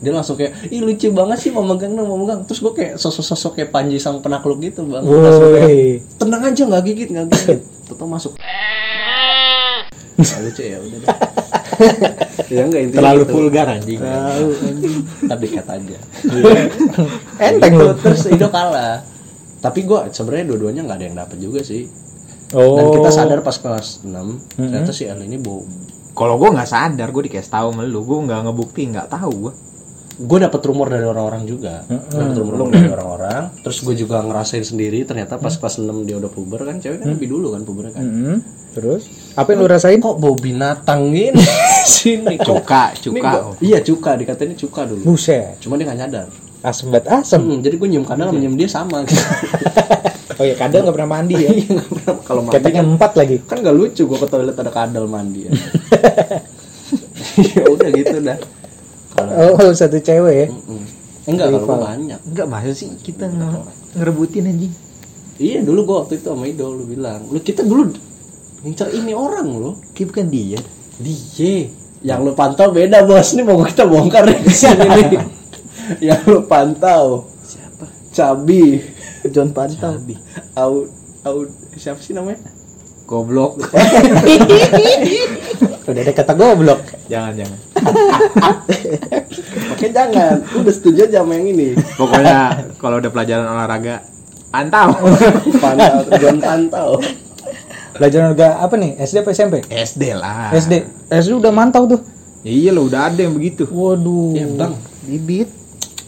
Dia 0.03 0.12
langsung 0.12 0.36
kayak 0.36 0.68
ih 0.74 0.82
lucu 0.84 1.13
banget 1.13 1.38
sih 1.39 1.51
mau 1.53 1.62
megang 1.62 1.94
dong 1.94 2.10
mau 2.10 2.18
megang. 2.18 2.42
Terus 2.50 2.60
gue 2.65 2.74
kayak 2.74 2.94
sosok-sosok 2.98 3.62
kayak 3.62 3.70
Panji 3.70 4.01
sang 4.01 4.20
penakluk 4.25 4.58
gitu 4.65 4.82
bang. 4.89 5.06
Langsung 5.06 5.53
kayak 5.53 6.01
tenang 6.18 6.42
aja 6.42 6.62
nggak 6.65 6.84
gigit 6.89 7.10
nggak 7.13 7.27
gigit. 7.30 7.62
Tetap 7.86 8.08
masuk. 8.10 8.34
Nggak 10.13 10.39
lucu 10.46 10.62
ya 10.62 10.77
udah 10.77 11.00
deh 11.01 11.10
ya 12.48 12.62
enggak 12.63 12.82
intinya 12.84 13.00
Terlalu 13.00 13.22
gitu. 13.22 13.32
vulgar 13.32 13.68
anjing. 13.70 14.00
tahu 14.00 14.48
anjing. 14.63 14.96
Ntar 15.24 15.38
dikat 15.38 15.68
aja. 15.68 15.98
Enteng 17.48 17.74
Gitu, 17.74 17.84
lu. 17.84 17.94
terus 18.00 18.22
Ido 18.34 18.48
kalah. 18.50 19.04
Tapi 19.60 19.80
gue 19.82 20.00
sebenarnya 20.10 20.46
dua-duanya 20.46 20.82
nggak 20.84 20.98
ada 20.98 21.06
yang 21.06 21.18
dapet 21.18 21.38
juga 21.40 21.62
sih. 21.62 21.88
Oh. 22.54 22.78
dan 22.78 22.86
kita 22.94 23.10
sadar 23.10 23.42
pas 23.42 23.58
kelas 23.58 24.06
6 24.06 24.13
ternyata 24.54 24.94
si 24.94 25.10
L 25.10 25.18
ini 25.20 25.42
bau. 25.42 25.66
Kalau 26.13 26.38
gue 26.38 26.54
nggak 26.54 26.70
sadar, 26.70 27.10
gue 27.10 27.25
dikasih 27.25 27.50
tahu 27.50 27.74
sama 27.74 27.82
lu, 27.82 28.06
gue 28.06 28.20
nggak 28.24 28.46
ngebukti, 28.46 28.82
nggak 28.88 29.10
tahu 29.10 29.32
gue. 29.42 29.54
gue 30.13 30.38
dapet 30.38 30.62
rumor 30.62 30.86
dari 30.86 31.02
orang-orang 31.02 31.50
juga. 31.50 31.82
Dapet 31.90 32.38
rumor 32.38 32.70
dari 32.70 32.86
orang-orang. 32.86 33.50
Terus 33.66 33.82
gue 33.82 33.96
juga 33.98 34.22
ngerasain 34.22 34.62
sendiri 34.62 35.02
ternyata 35.02 35.42
pas 35.42 35.50
kelas 35.50 35.82
6 35.82 36.06
dia 36.06 36.22
udah 36.22 36.30
puber 36.30 36.62
kan 36.62 36.78
cewek 36.78 37.02
kan 37.02 37.10
lebih 37.10 37.34
dulu 37.34 37.58
kan 37.58 37.66
pubernya 37.66 37.98
kan. 37.98 38.06
Mm-mm. 38.06 38.38
Terus 38.78 39.10
apa 39.34 39.48
yang 39.48 39.60
lu 39.60 39.68
rasain? 39.68 39.98
kok 39.98 40.16
bau 40.16 40.34
binatang 40.34 41.10
gini 41.10 41.42
sini 41.90 42.38
Cuka, 42.38 42.94
Ini 42.94 43.02
cuka. 43.04 43.32
gua- 43.34 43.58
iya 43.60 43.80
cuka 43.80 44.12
dikatain 44.16 44.54
cuka 44.54 44.86
dulu 44.86 45.02
Buset. 45.06 45.58
cuma 45.60 45.75
dia 45.75 45.86
nggak 45.86 46.00
nyadar 46.00 46.28
Asem 46.62 46.88
banget 46.88 47.12
asem. 47.12 47.44
Hmm, 47.44 47.60
jadi 47.60 47.75
gue 47.75 47.88
nyium 47.88 48.04
kadang 48.04 48.30
sama 48.30 48.40
nyium 48.40 48.56
dia 48.56 48.68
sama 48.68 49.04
gitu. 49.04 49.20
Oh 50.34 50.42
ya 50.42 50.56
kadal 50.56 50.82
nggak 50.82 50.96
pernah 50.96 51.12
mandi 51.12 51.36
ya. 51.36 51.50
Iya, 51.52 51.66
nggak 51.70 51.88
pernah. 51.92 52.16
kalau 52.24 52.42
mandi 52.42 52.70
kan, 52.72 52.86
empat 52.90 53.12
lagi. 53.13 53.38
kan 53.44 53.58
gak 53.60 53.75
lucu 53.75 54.02
gua 54.04 54.18
ke 54.18 54.28
toilet 54.28 54.56
ada 54.56 54.72
kadal 54.72 55.06
mandi 55.06 55.40
ya. 55.44 55.52
ya 57.52 57.63
udah 57.68 57.90
gitu 57.92 58.18
dah. 58.20 58.38
Kalau 59.12 59.32
Oh 59.60 59.72
satu 59.72 60.00
cewek 60.00 60.36
ya. 60.36 60.48
Mm-mm. 60.50 60.82
enggak 61.25 61.48
kalau 61.48 61.60
gua 61.60 61.68
Rival. 61.68 61.80
banyak. 61.86 62.20
Enggak 62.24 62.48
masa 62.48 62.72
sih 62.72 62.90
kita 62.98 63.25
nge- 63.28 63.66
ngerebutin 63.94 64.48
anjing. 64.48 64.74
Iya 65.36 65.60
dulu 65.62 65.80
gua 65.84 65.96
waktu 66.02 66.18
itu 66.18 66.28
sama 66.28 66.46
Ido 66.46 66.72
lu 66.72 66.86
bilang, 66.86 67.28
lu 67.28 67.38
kita 67.38 67.62
dulu 67.62 67.92
ngincar 68.63 68.89
ini 68.96 69.12
orang 69.12 69.48
lo. 69.51 69.72
Kayak 69.91 70.08
bukan 70.15 70.27
dia. 70.32 70.60
Dia 70.98 71.53
yang 72.03 72.20
lu 72.27 72.36
pantau 72.36 72.67
beda 72.75 73.08
bos 73.08 73.32
ini 73.32 73.48
mau 73.48 73.63
kita 73.63 73.88
bongkar 73.88 74.27
nih 74.27 74.39
di 74.43 74.51
sini 74.51 74.88
nih. 74.91 75.24
yang 76.12 76.20
lu 76.27 76.43
pantau 76.43 77.32
Siapa? 77.43 77.88
Cabi, 78.12 78.84
John 79.32 79.55
Pantau. 79.55 80.00
Au, 80.55 80.88
Au, 81.24 81.38
siapa 81.79 82.03
sih 82.03 82.12
namanya? 82.12 82.43
Goblok. 83.08 83.60
Udah 85.84 86.01
ada 86.03 86.13
kata 86.15 86.34
goblok. 86.36 86.79
jangan 87.12 87.36
jangan. 87.36 87.60
Oke 89.75 89.91
jangan, 89.91 90.39
udah 90.55 90.72
setuju 90.72 91.12
aja 91.12 91.20
sama 91.20 91.36
yang 91.36 91.51
ini. 91.51 91.75
Pokoknya 92.00 92.55
kalau 92.79 93.03
udah 93.03 93.12
pelajaran 93.12 93.43
olahraga 93.43 94.00
pantau. 94.48 94.96
Pantau, 95.63 96.08
John 96.15 96.38
pantau. 96.39 96.89
Pelajaran 97.93 98.33
juga 98.33 98.57
apa 98.57 98.73
nih? 98.73 98.97
SD 98.97 99.15
apa 99.21 99.29
SMP? 99.31 99.55
SD 99.63 100.03
lah. 100.13 100.50
SD. 100.51 100.73
SD 101.09 101.31
udah 101.38 101.53
mantau 101.53 101.85
tuh. 101.85 102.01
Iya 102.43 102.73
lo 102.73 102.85
udah 102.85 103.07
ada 103.07 103.19
yang 103.21 103.33
begitu. 103.33 103.63
Waduh. 103.65 104.33
Ya 104.33 104.45
bang, 104.50 104.73
Bibit. 105.05 105.50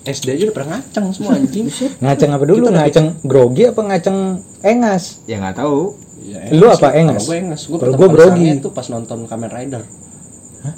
SD 0.05 0.37
aja 0.37 0.43
udah 0.49 0.55
pernah 0.55 0.69
ngacang 0.77 1.05
semua 1.13 1.31
anjing. 1.39 1.65
Ngaceng 1.97 2.31
apa 2.33 2.43
dulu? 2.43 2.65
Ngaceng 2.69 3.07
grogi 3.23 3.63
apa 3.65 3.81
ngaceng 3.81 4.17
engas? 4.61 5.23
Ya 5.25 5.39
nggak 5.39 5.61
tahu. 5.61 5.95
Ya, 6.25 6.41
Lu 6.57 6.65
apa, 6.65 6.89
engas? 6.97 7.29
Gue 7.29 7.37
engas, 7.37 7.69
gue 7.69 7.77
kali 7.77 7.93
grogi. 7.93 8.45
tuh 8.57 8.73
pas 8.73 8.89
nonton 8.89 9.29
Kamen 9.29 9.45
Rider. 9.45 9.85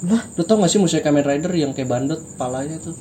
Lah, 0.04 0.22
lu 0.36 0.44
tau 0.44 0.60
gak 0.60 0.68
sih 0.68 0.76
musuhnya 0.76 1.00
Kamen 1.00 1.24
Rider 1.24 1.48
yang 1.56 1.72
kayak 1.72 1.88
bandot 1.88 2.20
palanya 2.36 2.76
tuh? 2.76 2.92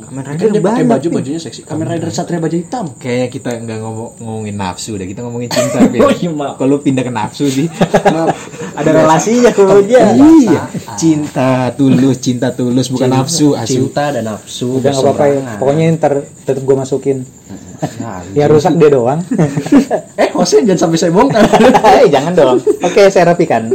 Kamen 0.00 0.22
Rider 0.24 0.48
dia 0.48 0.58
pakai 0.58 0.62
banyak, 0.64 0.90
baju 0.90 1.06
Pin. 1.06 1.16
bajunya 1.16 1.40
seksi. 1.40 1.60
Kamen 1.62 1.86
Rider 1.86 2.10
Satria 2.10 2.38
Baja 2.38 2.56
Hitam. 2.56 2.86
Kayaknya 2.96 3.28
kita 3.28 3.50
nggak 3.56 3.78
ngomong 3.78 4.08
ngomongin 4.18 4.54
nafsu 4.54 4.94
deh, 4.94 5.04
kita 5.04 5.20
ngomongin 5.20 5.48
cinta. 5.48 5.78
Oh, 6.04 6.10
iya, 6.10 6.28
maaf. 6.28 6.54
Kalau 6.56 6.76
pindah 6.78 7.00
ke 7.00 7.10
nafsu 7.10 7.46
sih. 7.46 7.66
Maaf. 8.14 8.34
ada 8.74 8.90
relasinya 8.90 9.50
kalau 9.50 9.78
dia. 9.80 10.10
Iya. 10.10 10.62
Cinta 10.94 11.70
tulus, 11.72 12.18
cinta 12.18 12.50
tulus 12.50 12.88
bukan 12.88 13.08
nafsu, 13.08 13.54
asu. 13.54 13.86
Cinta 13.86 14.10
dan 14.10 14.26
nafsu. 14.26 14.82
Udah 14.82 14.90
nggak 14.90 15.04
apa-apa 15.04 15.24
ya. 15.24 15.40
Pokoknya 15.56 15.84
ntar 15.94 16.12
tetep 16.42 16.60
gue 16.60 16.76
masukin. 16.76 17.18
Nah, 18.00 18.24
Ya 18.38 18.48
rusak 18.48 18.74
dia 18.74 18.88
doang. 18.88 19.20
eh, 20.16 20.28
hostnya 20.32 20.66
jangan 20.66 20.80
sampai 20.88 20.98
saya 20.98 21.12
bongkar. 21.12 21.44
Eh 22.00 22.08
jangan 22.08 22.32
dong. 22.32 22.58
Oke 22.80 23.06
saya 23.08 23.30
rapikan. 23.30 23.70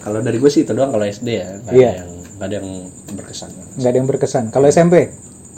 kalau 0.00 0.22
dari 0.22 0.38
gue 0.38 0.50
sih 0.50 0.62
itu 0.62 0.70
doang 0.70 0.90
kalau 0.90 1.02
SD 1.02 1.28
ya. 1.28 1.48
Iya. 1.68 1.90
yang 2.02 2.10
nggak 2.36 2.46
ada 2.46 2.56
yang 2.56 2.68
berkesan. 3.10 3.50
Nggak 3.76 3.88
ada 3.88 3.96
yang 3.96 4.06
berkesan. 4.06 4.44
Kalau 4.50 4.66
SMP? 4.66 4.94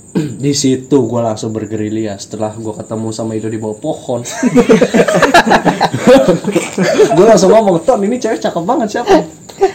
Di 0.41 0.53
situ 0.53 0.99
gue 1.05 1.21
langsung 1.21 1.51
bergerilya 1.51 2.17
setelah 2.17 2.51
gue 2.51 2.73
ketemu 2.73 3.09
sama 3.11 3.35
Ido 3.35 3.47
di 3.47 3.59
bawah 3.59 3.77
pohon. 3.77 4.25
gue 7.13 7.27
langsung 7.27 7.51
ngomong, 7.51 7.83
Ton 7.83 8.01
ini 8.01 8.17
cewek 8.17 8.41
cakep 8.41 8.63
banget 8.63 8.89
siapa? 8.91 9.15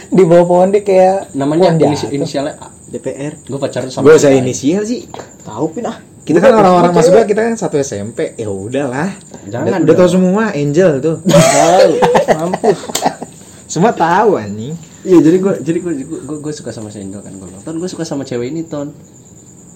Di 0.08 0.22
bawah 0.24 0.44
pohon 0.44 0.68
dia 0.70 0.80
kayak 0.80 1.34
Namanya 1.34 1.76
inisi- 1.76 2.10
inisialnya 2.10 2.56
A. 2.56 2.68
DPR. 2.84 3.36
Gue 3.42 3.58
pacaran 3.58 3.90
sama 3.90 4.06
Gue 4.06 4.14
usah 4.14 4.30
dia. 4.30 4.40
inisial 4.40 4.82
sih. 4.82 5.04
Tahu 5.44 5.66
pin 5.70 5.84
ah. 5.84 5.98
Kita 6.24 6.40
kan 6.40 6.56
orang-orang 6.56 6.96
masuk 6.96 7.20
kita 7.28 7.44
kan 7.44 7.54
satu 7.54 7.76
SMP. 7.76 8.32
Ya 8.34 8.48
udahlah. 8.48 9.12
Jangan 9.44 9.76
Udah, 9.76 9.84
udah 9.84 9.94
tahu 9.94 10.08
semua 10.10 10.44
Angel 10.50 10.90
tuh. 10.98 11.16
Tahu, 11.20 11.90
mampus. 12.40 12.78
semua 13.68 13.92
tahu 13.92 14.40
anjing. 14.40 14.63
Iya 15.04 15.18
jadi 15.20 15.36
gue 15.36 15.52
jadi 15.60 15.78
gue 15.84 16.38
gue 16.40 16.52
suka 16.56 16.72
sama 16.72 16.88
si 16.88 17.04
kan 17.04 17.32
gue 17.36 17.44
bilang 17.44 17.60
Ton 17.60 17.76
gue 17.76 17.88
suka 17.92 18.08
sama 18.08 18.24
cewek 18.24 18.48
ini 18.48 18.64
Ton. 18.64 18.88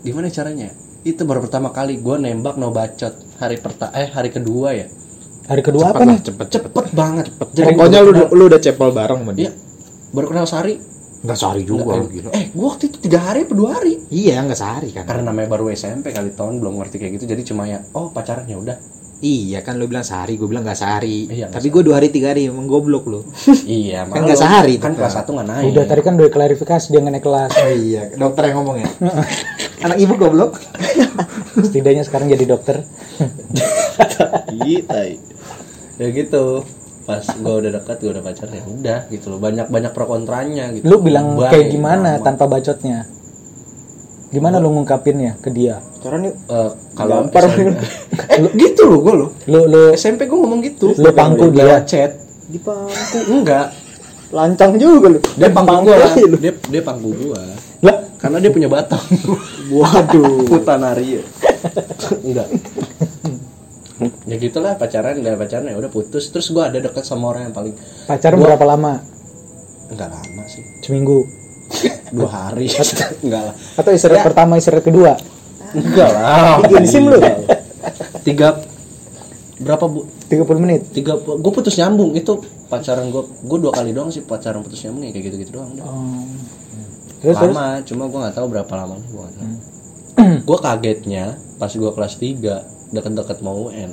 Gimana 0.01 0.33
caranya? 0.33 0.73
Itu 1.05 1.29
baru 1.29 1.45
pertama 1.45 1.69
kali 1.69 2.01
gue 2.01 2.17
nembak 2.17 2.57
no 2.57 2.73
bacot 2.73 3.13
hari 3.37 3.61
perta 3.61 3.93
eh 3.93 4.09
hari 4.09 4.33
kedua 4.33 4.73
ya. 4.73 4.89
Hari 5.49 5.61
kedua 5.65 5.93
apa 5.93 6.01
Cepet 6.01 6.09
lah, 6.09 6.17
nih? 6.17 6.21
cepet. 6.25 6.47
cepet. 6.49 6.85
banget. 6.97 7.27
Pokoknya 7.37 8.01
lu 8.05 8.13
lu 8.33 8.43
udah 8.49 8.61
cepol 8.61 8.91
bareng 8.93 9.21
sama 9.25 9.33
dia. 9.37 9.53
baru 10.09 10.27
kenal 10.33 10.49
sehari. 10.49 10.81
Enggak 11.19 11.37
sehari 11.37 11.63
juga 11.69 11.93
eh, 11.93 12.01
lu 12.01 12.07
gila. 12.09 12.29
eh 12.33 12.45
gue 12.49 12.65
waktu 12.65 12.85
itu 12.89 12.97
tiga 13.05 13.21
hari 13.21 13.45
apa 13.45 13.53
dua 13.53 13.71
hari? 13.77 14.01
Iya, 14.09 14.41
enggak 14.41 14.59
sehari 14.65 14.89
kan. 14.97 15.05
karena 15.05 15.29
namanya 15.29 15.49
baru 15.53 15.69
SMP 15.69 16.13
kali 16.17 16.33
tahun 16.33 16.57
belum 16.65 16.81
ngerti 16.81 16.97
kayak 16.97 17.13
gitu. 17.21 17.25
Jadi 17.29 17.43
cuma 17.53 17.69
ya 17.69 17.85
oh 17.93 18.09
pacaran 18.09 18.49
ya 18.49 18.57
udah 18.57 18.77
Iya 19.19 19.67
kan 19.67 19.83
lu 19.83 19.91
bilang 19.91 20.07
sehari, 20.07 20.39
gue 20.39 20.47
bilang 20.47 20.63
nggak 20.63 20.79
sehari. 20.79 21.27
Iya, 21.27 21.51
Tapi 21.51 21.75
gue 21.75 21.83
dua 21.83 21.99
hari 21.99 22.15
tiga 22.15 22.31
hari 22.31 22.47
emang 22.47 22.71
goblok 22.71 23.11
lu. 23.11 23.27
iya 23.67 24.07
Kan 24.07 24.23
nggak 24.23 24.39
sehari 24.39 24.79
kan 24.79 24.95
kelas 24.95 25.19
satu 25.19 25.35
nggak 25.35 25.49
naik 25.51 25.75
Udah 25.75 25.85
tadi 25.91 26.01
kan 26.07 26.15
udah 26.15 26.31
klarifikasi 26.31 26.87
dia 26.87 27.03
naik 27.03 27.27
kelas. 27.27 27.51
Oh 27.59 27.71
iya, 27.75 28.15
dokter 28.15 28.43
yang 28.47 28.63
ngomong 28.63 28.77
ya. 28.79 28.91
Anak 29.91 29.99
ibu 29.99 30.15
goblok. 30.15 30.63
Setidaknya 31.59 32.07
sekarang 32.07 32.31
jadi 32.31 32.47
dokter. 32.47 32.87
Gitu. 34.49 35.03
ya 35.99 36.09
gitu 36.15 36.63
pas 37.09 37.25
gue 37.25 37.55
udah 37.65 37.73
dekat 37.73 37.97
gue 38.05 38.11
udah 38.13 38.21
pacaran 38.21 38.53
ya 38.53 38.65
udah 38.69 38.99
gitu 39.09 39.27
loh 39.33 39.41
banyak 39.41 39.73
banyak 39.73 39.93
pro 39.97 40.05
kontranya 40.05 40.71
gitu 40.77 40.85
Lu 40.85 41.01
bilang 41.01 41.41
Baik, 41.41 41.51
kayak 41.57 41.67
gimana 41.73 42.11
tanpa 42.21 42.45
bacotnya? 42.45 43.09
Gimana 44.29 44.61
lu 44.61 44.69
ngungkapinnya 44.77 45.41
ke 45.41 45.49
dia? 45.49 45.81
Eh, 46.53 46.71
kalau 46.93 47.25
Gampar. 47.25 47.49
SMP 47.49 47.73
eh 48.37 48.41
gitu 48.61 48.83
loh 48.85 48.99
gue 49.01 49.15
loh. 49.17 49.31
Lu 49.49 49.61
lu 49.65 49.81
SMP 49.97 50.29
gue 50.29 50.37
ngomong 50.37 50.61
gitu. 50.61 50.93
Lu 50.93 51.11
pangku 51.17 51.49
dia? 51.49 51.81
chat. 51.89 52.13
Di 52.49 52.61
pangku. 52.61 53.19
Enggak. 53.33 53.73
Lancang 54.29 54.77
juga 54.77 55.17
lu. 55.17 55.21
dia 55.41 55.49
pangku 55.49 55.89
gua. 55.89 55.97
dia 56.37 56.53
dia 56.53 56.83
pangku 56.85 57.09
gua. 57.17 57.41
Lah, 57.81 57.97
karena 58.21 58.37
dia 58.45 58.53
punya 58.53 58.69
batang. 58.69 59.01
Waduh. 59.73 60.45
putanari 60.45 61.21
ya. 61.21 61.23
Enggak. 62.29 62.49
Ya 64.29 64.37
gitulah 64.39 64.77
pacaran 64.77 65.25
udah 65.25 65.41
pacaran 65.41 65.73
ya 65.73 65.77
udah 65.81 65.89
putus. 65.89 66.29
Terus 66.29 66.53
gua 66.53 66.69
ada 66.69 66.85
dekat 66.85 67.09
sama 67.09 67.33
orang 67.33 67.49
yang 67.49 67.55
paling 67.57 67.73
Pacaran 68.05 68.37
Gua- 68.37 68.53
berapa 68.53 68.67
lama? 68.69 69.01
enggak 69.89 70.13
lama 70.13 70.45
sih. 70.53 70.61
Seminggu. 70.85 71.25
Dua 72.13 72.29
hari. 72.29 72.67
Enggak 73.25 73.43
lah. 73.53 73.55
Atau 73.77 73.91
istirahat 73.93 74.25
pertama, 74.25 74.57
istirahat 74.57 74.85
kedua? 74.85 75.13
enggak 75.69 76.11
lah. 76.17 76.65
Bikin 76.65 76.85
sim 76.89 77.05
lu. 77.05 77.21
tiga. 78.25 78.57
Berapa 79.61 79.85
bu? 79.85 80.09
30 80.33 80.65
menit. 80.65 80.81
tiga 80.97 81.21
gue 81.21 81.53
putus 81.53 81.77
nyambung. 81.77 82.17
Itu 82.17 82.41
pacaran 82.73 83.13
gue 83.13 83.21
gue 83.21 83.59
dua 83.61 83.73
kali 83.77 83.93
doang 83.93 84.09
sih 84.09 84.25
pacaran 84.25 84.65
putus 84.65 84.81
nyambung 84.89 85.05
ya 85.05 85.13
kayak 85.13 85.25
gitu 85.29 85.37
gitu 85.45 85.51
doang. 85.61 85.77
Udah. 85.77 85.85
Oh. 85.85 86.25
Terus 87.21 87.37
terus? 87.37 87.53
Lama 87.53 87.85
cuma 87.85 88.03
gue 88.09 88.19
nggak 88.23 88.37
tahu 88.39 88.47
berapa 88.49 88.73
lamanya 88.81 89.05
gue 89.13 89.27
tahu. 89.29 89.53
Gue 90.49 90.59
kagetnya 90.65 91.25
pas 91.61 91.69
gue 91.69 91.91
kelas 91.93 92.15
3 92.17 92.97
deket-deket 92.97 93.39
mau 93.45 93.69
UN 93.69 93.93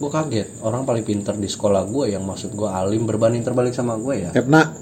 gue 0.00 0.08
kaget. 0.08 0.48
Orang 0.64 0.88
paling 0.88 1.04
pinter 1.04 1.36
di 1.36 1.44
sekolah 1.44 1.84
gue 1.84 2.16
yang 2.16 2.24
maksud 2.24 2.56
gue 2.56 2.64
alim 2.64 3.04
berbanding 3.04 3.44
terbalik 3.44 3.76
sama 3.76 4.00
gue 4.00 4.24
ya. 4.24 4.30
Kepna. 4.32 4.72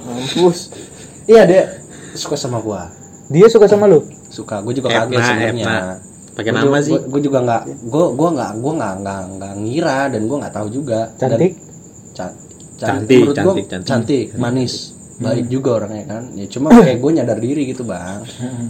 Mampus 0.00 0.58
iya 1.24 1.44
dia 1.44 1.62
suka 2.12 2.34
sama 2.34 2.58
gue 2.58 2.82
dia 3.30 3.46
suka 3.46 3.64
sama 3.64 3.86
lu? 3.86 4.02
suka 4.26 4.58
gue 4.60 4.74
juga 4.74 4.88
kaget 4.90 5.20
sebenarnya. 5.20 5.66
Pakai 6.30 6.50
Gua 6.50 6.58
nama 6.60 6.70
juga- 6.70 6.80
sih. 6.80 6.92
gua- 6.92 7.04
gua 7.06 7.20
juga 7.20 7.38
nggak 7.40 7.62
gue 7.84 8.04
gue 8.12 8.28
nggak 8.32 8.50
gue 8.56 8.72
nggak 8.72 8.94
nggak 8.96 9.20
nggak 9.32 9.52
ngira 9.60 9.98
dan 10.08 10.22
gue 10.24 10.36
nggak 10.38 10.54
tahu 10.54 10.68
juga 10.68 11.00
Dan- 11.12 11.30
Cantik? 11.34 11.52
Ca- 12.10 12.36
Cantik, 12.80 13.18
menurut 13.20 13.36
gua 13.36 13.44
cantik, 13.52 13.66
cantik. 13.68 13.86
cantik, 13.86 14.26
manis, 14.34 14.74
baik 15.18 15.46
juga 15.46 15.70
orangnya 15.76 16.04
kan. 16.08 16.22
Ya 16.32 16.46
cuma 16.46 16.72
kayak 16.72 16.96
gue 16.96 17.10
nyadar 17.12 17.38
diri 17.38 17.62
gitu 17.66 17.82
bang. 17.84 18.24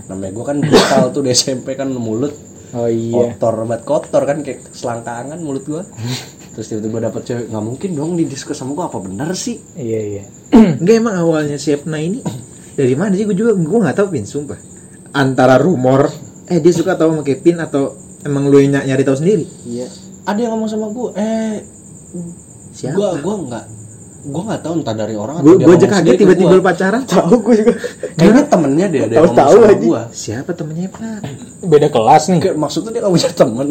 Namanya 0.08 0.32
gue 0.34 0.44
kan 0.44 0.56
brutal 0.58 1.04
tuh 1.10 1.22
di 1.22 1.30
SMP 1.38 1.72
kan 1.72 1.86
mulut 1.88 2.34
Oh 2.72 2.86
iya. 2.86 3.30
kotor 3.32 3.64
banget 3.64 3.82
kotor 3.84 4.22
kan 4.24 4.40
kayak 4.40 4.66
selangkangan 4.70 5.38
mulut 5.38 5.62
gue. 5.62 5.82
Terus 6.50 6.66
tiba-tiba 6.66 6.98
dapet 7.00 7.22
cewek 7.22 7.46
nggak 7.46 7.62
mungkin 7.62 7.90
dong 7.92 8.10
di 8.14 8.24
diskus 8.24 8.54
sama 8.54 8.72
gue 8.72 8.84
apa 8.84 8.98
bener 8.98 9.30
sih? 9.32 9.56
Iya 9.72 10.00
iya. 10.10 10.24
Enggak 10.80 10.96
emang 10.96 11.14
awalnya 11.16 11.56
si 11.56 11.70
Epna 11.70 11.96
ini 11.96 12.20
dari 12.78 12.94
mana 12.94 13.12
sih 13.12 13.22
gue 13.22 13.34
juga 13.34 13.52
gue 13.52 13.78
nggak 13.80 13.96
tahu 13.96 14.08
pin 14.10 14.24
sumpah. 14.24 14.58
Antara 15.10 15.56
rumor 15.56 16.10
eh 16.46 16.58
dia 16.58 16.70
suka 16.70 16.94
tahu 16.94 17.12
sama 17.12 17.22
Kevin 17.22 17.58
atau 17.60 17.94
emang 18.20 18.46
lu 18.46 18.58
yang 18.58 18.74
ny- 18.74 18.86
nyari 18.86 19.02
tahu 19.02 19.16
sendiri? 19.16 19.46
Iya. 19.64 19.86
Ada 20.22 20.38
yang 20.40 20.52
ngomong 20.52 20.68
sama 20.68 20.86
gue, 20.88 21.08
eh 21.16 21.54
Siapa? 22.70 22.94
gue 22.94 23.08
gue 23.20 23.34
nggak 23.46 23.64
gue 24.20 24.42
nggak 24.44 24.60
tahu 24.60 24.72
entah 24.76 24.92
dari 24.92 25.14
orang 25.14 25.40
Gue 25.40 25.56
dia 25.56 25.64
gue 25.64 25.74
aja 25.74 25.88
kaget 25.88 26.14
tiba-tiba 26.18 26.50
gua. 26.50 26.58
lu 26.58 26.62
pacaran. 26.62 27.02
Tahu 27.08 27.34
gue 27.40 27.54
juga. 27.56 27.72
Kayaknya 28.14 28.44
temennya 28.44 28.86
dia 28.86 29.00
ada 29.00 29.06
yang 29.08 29.22
ngomong 29.22 29.32
Tahu-tahu 29.32 29.54
sama 29.56 29.64
aja. 29.66 29.80
gue. 29.80 30.02
Siapa 30.12 30.50
temennya 30.52 30.84
Epna? 30.86 31.10
Beda 31.62 31.88
kelas 31.88 32.22
nih. 32.28 32.40
Maksudnya 32.52 32.90
dia 32.90 33.00
gak 33.00 33.12
punya 33.12 33.30
temen. 33.32 33.66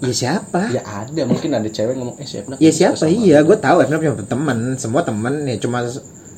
Ya 0.00 0.14
siapa? 0.16 0.72
ya 0.72 0.82
ada. 0.82 1.22
Mungkin 1.28 1.52
ada 1.52 1.68
cewek 1.68 1.94
ngomong 1.96 2.16
eh 2.16 2.28
siapa 2.28 2.56
Ya 2.56 2.72
siapa? 2.72 3.04
Iya, 3.04 3.44
gue 3.44 3.56
tahu 3.60 3.84
Epna 3.84 4.00
punya 4.00 4.16
temen, 4.24 4.58
semua 4.80 5.04
temen 5.04 5.44
ya 5.44 5.56
cuma 5.60 5.84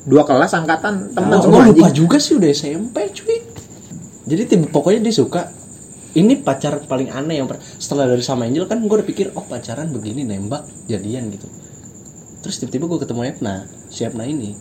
dua 0.03 0.27
kelas 0.27 0.51
angkatan 0.51 1.15
temen 1.15 1.31
Temen 1.31 1.39
semua 1.39 1.63
gue 1.63 1.79
lupa 1.79 1.87
juga 1.95 2.17
sih 2.19 2.35
udah 2.35 2.49
SMP 2.51 3.07
cuy. 3.15 3.39
Jadi 4.27 4.41
tiba, 4.47 4.67
pokoknya 4.67 4.99
dia 5.07 5.15
suka. 5.15 5.47
Ini 6.13 6.45
pacaran 6.45 6.85
paling 6.85 7.09
aneh 7.09 7.41
yang 7.41 7.49
setelah 7.81 8.05
dari 8.05 8.21
sama 8.21 8.45
Angel 8.45 8.69
kan 8.69 8.77
gue 8.77 8.95
udah 9.01 9.07
pikir 9.07 9.33
oh 9.33 9.41
pacaran 9.49 9.89
begini 9.89 10.21
nembak 10.21 10.67
jadian 10.85 11.33
gitu. 11.33 11.49
Terus 12.45 12.61
tiba-tiba 12.61 12.85
gue 12.85 12.99
ketemu 13.01 13.21
Epna 13.33 13.65
si 13.89 14.05
Epna 14.05 14.27
ini. 14.27 14.53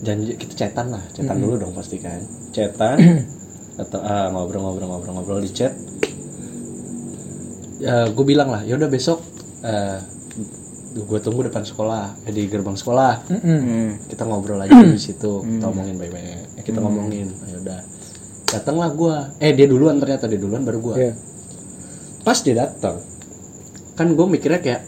Janji 0.00 0.34
kita 0.34 0.56
chatan 0.56 0.96
lah 0.96 1.04
chatan 1.12 1.38
dulu 1.38 1.60
dong 1.60 1.72
pasti 1.76 2.00
kan. 2.02 2.18
Chatan 2.50 2.98
atau 3.86 4.00
ah, 4.02 4.28
ngobrol-ngobrol-ngobrol-ngobrol 4.34 5.40
di 5.46 5.50
chat 5.54 5.72
ya 7.80 8.06
gue 8.06 8.24
bilang 8.24 8.48
lah 8.48 8.62
yaudah 8.62 8.86
besok 8.86 9.24
eh 9.60 9.98
gue 10.90 11.18
tunggu 11.18 11.46
depan 11.46 11.62
sekolah 11.62 12.18
eh, 12.24 12.32
di 12.32 12.44
gerbang 12.44 12.74
sekolah. 12.74 13.22
Mm-mm. 13.30 14.10
kita 14.10 14.26
ngobrol 14.26 14.58
lagi 14.58 14.74
di 14.74 14.98
situ 14.98 15.38
kita 15.40 15.66
omongin 15.66 15.96
baik-baik. 15.96 16.58
Eh, 16.58 16.62
kita 16.62 16.78
ngomongin 16.78 17.30
ayo 17.46 17.56
udah. 17.60 17.80
Datanglah 18.48 18.90
gue 18.90 19.14
eh 19.38 19.52
dia 19.52 19.64
duluan 19.64 19.96
ternyata 19.96 20.26
dia 20.26 20.36
duluan 20.36 20.60
baru 20.60 20.78
gue 20.82 20.94
Iya. 20.98 21.12
pas 22.20 22.36
dia 22.36 22.58
datang 22.58 22.98
kan 23.94 24.10
gue 24.10 24.26
mikirnya 24.28 24.58
kayak 24.58 24.82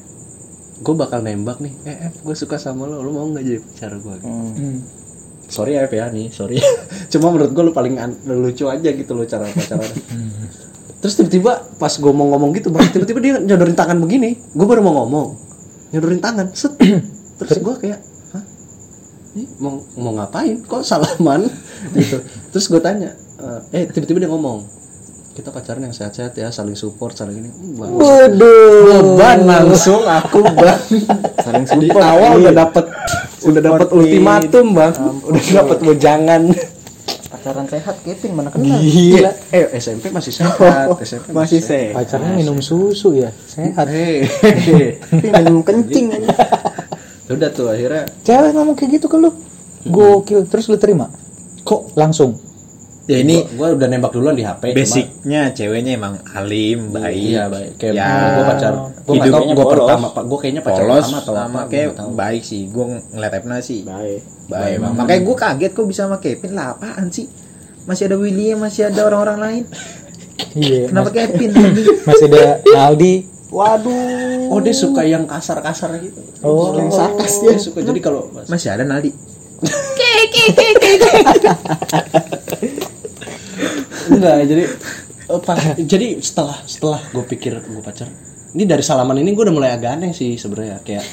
gue 0.79 0.95
bakal 0.95 1.23
nembak 1.23 1.63
nih. 1.63 1.71
Eh 1.85 2.11
F 2.11 2.21
gue 2.21 2.35
suka 2.35 2.59
sama 2.59 2.85
lo 2.85 2.99
lo 2.99 3.09
mau 3.09 3.25
nggak 3.25 3.45
jadi 3.45 3.59
pacar 3.63 3.93
gue 3.97 4.17
Mm. 4.27 4.79
sorry 5.47 5.77
ya 5.77 5.87
F 5.87 5.93
ya 5.93 6.11
nih. 6.11 6.29
Sorry. 6.29 6.59
Cuma 7.15 7.31
menurut 7.31 7.55
gue 7.55 7.63
lo 7.63 7.71
paling 7.71 7.95
an- 7.97 8.19
lucu 8.27 8.67
aja 8.67 8.91
gitu 8.91 9.15
lo 9.15 9.23
cara 9.23 9.47
pacaran 9.47 9.87
terus 11.03 11.19
tiba-tiba 11.19 11.67
pas 11.77 11.91
gue 11.91 12.13
mau 12.15 12.31
ngomong 12.31 12.55
gitu 12.55 12.71
bang 12.71 12.87
tiba-tiba 12.89 13.19
dia 13.19 13.33
nyodorin 13.37 13.75
tangan 13.75 13.99
begini. 13.99 14.39
Gue 14.55 14.65
baru 14.65 14.81
mau 14.81 15.03
ngomong 15.03 15.35
nyodorin 15.91 16.23
tangan 16.23 16.55
set. 16.55 16.79
Terus 17.37 17.59
gue 17.59 17.75
kayak 17.77 17.99
hah? 18.31 18.45
Ini 19.35 19.45
mau 19.59 19.83
mau 19.99 20.15
ngapain? 20.15 20.63
Kok 20.63 20.81
salaman? 20.81 21.51
Gitu. 21.93 22.23
Terus 22.49 22.71
gue 22.71 22.79
tanya 22.79 23.11
eh 23.73 23.83
eh, 23.83 23.91
tiba-tiba 23.91 24.23
dia 24.23 24.31
ngomong 24.31 24.63
kita 25.33 25.49
pacaran 25.49 25.81
yang 25.81 25.91
sehat-sehat 25.91 26.37
ya 26.37 26.49
saling 26.49 26.77
support 26.77 27.17
saling 27.17 27.41
ini. 27.41 27.51
Bang, 27.75 27.97
Waduh. 27.97 29.19
beban 29.19 29.43
langsung 29.43 30.05
aku 30.05 30.45
bang 30.45 30.79
Saling 31.41 31.65
di 31.67 31.89
support. 31.89 32.05
awal 32.05 32.31
Iya. 32.31 32.39
udah 32.39 32.53
dapet 32.55 32.85
udah 33.43 33.61
dapet 33.61 33.89
ultimatum 33.91 34.67
bang. 34.71 34.93
Udah 35.25 35.45
dapet 35.57 35.79
wejangan 35.83 36.43
Pacaran 37.43 37.67
sehat 37.67 37.99
Kevin 38.07 38.39
mana 38.39 38.55
kenal. 38.55 38.79
gila 38.79 39.35
eh 39.51 39.67
SMP 39.75 40.15
masih 40.15 40.31
sehat 40.31 40.95
SMP 41.03 41.35
Masih 41.35 41.59
sehat. 41.59 41.99
Pacarnya 41.99 42.39
minum 42.39 42.63
susu 42.63 43.19
ya. 43.19 43.35
Sehat. 43.51 43.91
Hei, 43.91 44.23
Tapi 45.11 45.27
minum 45.43 45.59
kencing 45.67 46.23
aja. 46.23 46.31
udah 47.27 47.51
tuh 47.51 47.67
akhirnya 47.67 48.07
Cewek 48.23 48.55
ngomong 48.55 48.79
kayak 48.79 48.95
gitu 48.95 49.11
ke 49.11 49.19
lu. 49.19 49.35
Gokil. 49.83 50.47
Terus 50.47 50.71
lu 50.71 50.79
terima? 50.79 51.11
Kok 51.67 51.99
langsung? 51.99 52.39
Ya 53.03 53.19
ini 53.19 53.43
gua, 53.55 53.71
gua 53.71 53.83
udah 53.83 53.89
nembak 53.89 54.11
duluan 54.11 54.35
di 54.35 54.43
HP 54.43 54.63
basicnya 54.73 55.51
ceweknya 55.51 55.99
emang 55.99 56.23
alim, 56.31 56.87
cuma, 56.87 57.03
baik. 57.03 57.19
iya 57.19 57.43
baik 57.51 57.71
kayak 57.75 57.95
Ya, 57.95 58.07
gua 58.33 58.45
pacar 58.47 58.73
gua 58.73 58.87
nggak 58.87 59.03
tahu 59.03 59.15
hidupnya 59.19 59.53
gua 59.53 59.65
polos. 59.65 59.75
pertama 59.75 60.07
pak 60.09 60.25
gua 60.25 60.39
kayaknya 60.39 60.63
pacar 60.63 60.83
Polos 60.83 61.03
pertama 61.03 61.19
atau 61.19 61.33
apa 61.33 61.43
sama 61.43 61.59
gua 61.59 61.67
kayak 61.67 61.91
baik 62.15 62.43
sih. 62.43 62.63
Gue 62.67 62.85
ngeliat 63.11 63.33
Epna 63.35 63.57
sih. 63.59 63.81
Baik. 63.83 64.21
Baik, 64.47 64.77
Bang. 64.79 64.93
Makanya 64.95 65.21
gue 65.23 65.37
kaget 65.37 65.71
kok 65.73 65.87
bisa 65.87 66.01
sama 66.05 66.17
Kevin 66.19 66.53
lah 66.53 66.67
apaan 66.73 67.07
sih? 67.09 67.27
Masih 67.83 68.07
ada 68.07 68.15
William, 68.15 68.59
masih 68.61 68.87
ada 68.87 69.01
orang-orang 69.03 69.39
lain. 69.41 69.65
Iya. 70.55 70.87
Kenapa 70.87 71.11
Kevin? 71.11 71.51
Masih 72.09 72.27
ada 72.31 72.43
Aldi. 72.87 73.15
Waduh. 73.53 74.49
oh 74.49 74.65
dia 74.65 74.73
suka 74.73 75.05
yang 75.05 75.29
kasar-kasar 75.29 75.93
gitu 76.01 76.17
Oh. 76.41 76.73
yang 76.73 76.89
sarkas 76.89 77.37
dia 77.39 77.61
suka 77.61 77.85
jadi 77.85 78.01
kalau 78.01 78.33
masih 78.49 78.73
ada 78.73 78.81
Naldi. 78.81 79.13
enggak 84.09 84.35
jadi 84.45 84.65
eh, 85.29 85.41
pas 85.41 85.59
jadi 85.77 86.07
setelah 86.19 86.59
setelah 86.65 87.01
gue 87.09 87.25
pikir 87.27 87.53
gue 87.55 87.81
pacar 87.81 88.09
ini 88.53 88.65
dari 88.65 88.81
salaman 88.81 89.17
ini 89.17 89.31
gue 89.31 89.43
udah 89.43 89.55
mulai 89.55 89.71
agak 89.71 89.97
aneh 89.97 90.11
sih 90.11 90.35
sebenarnya 90.35 90.81
kayak 90.81 91.05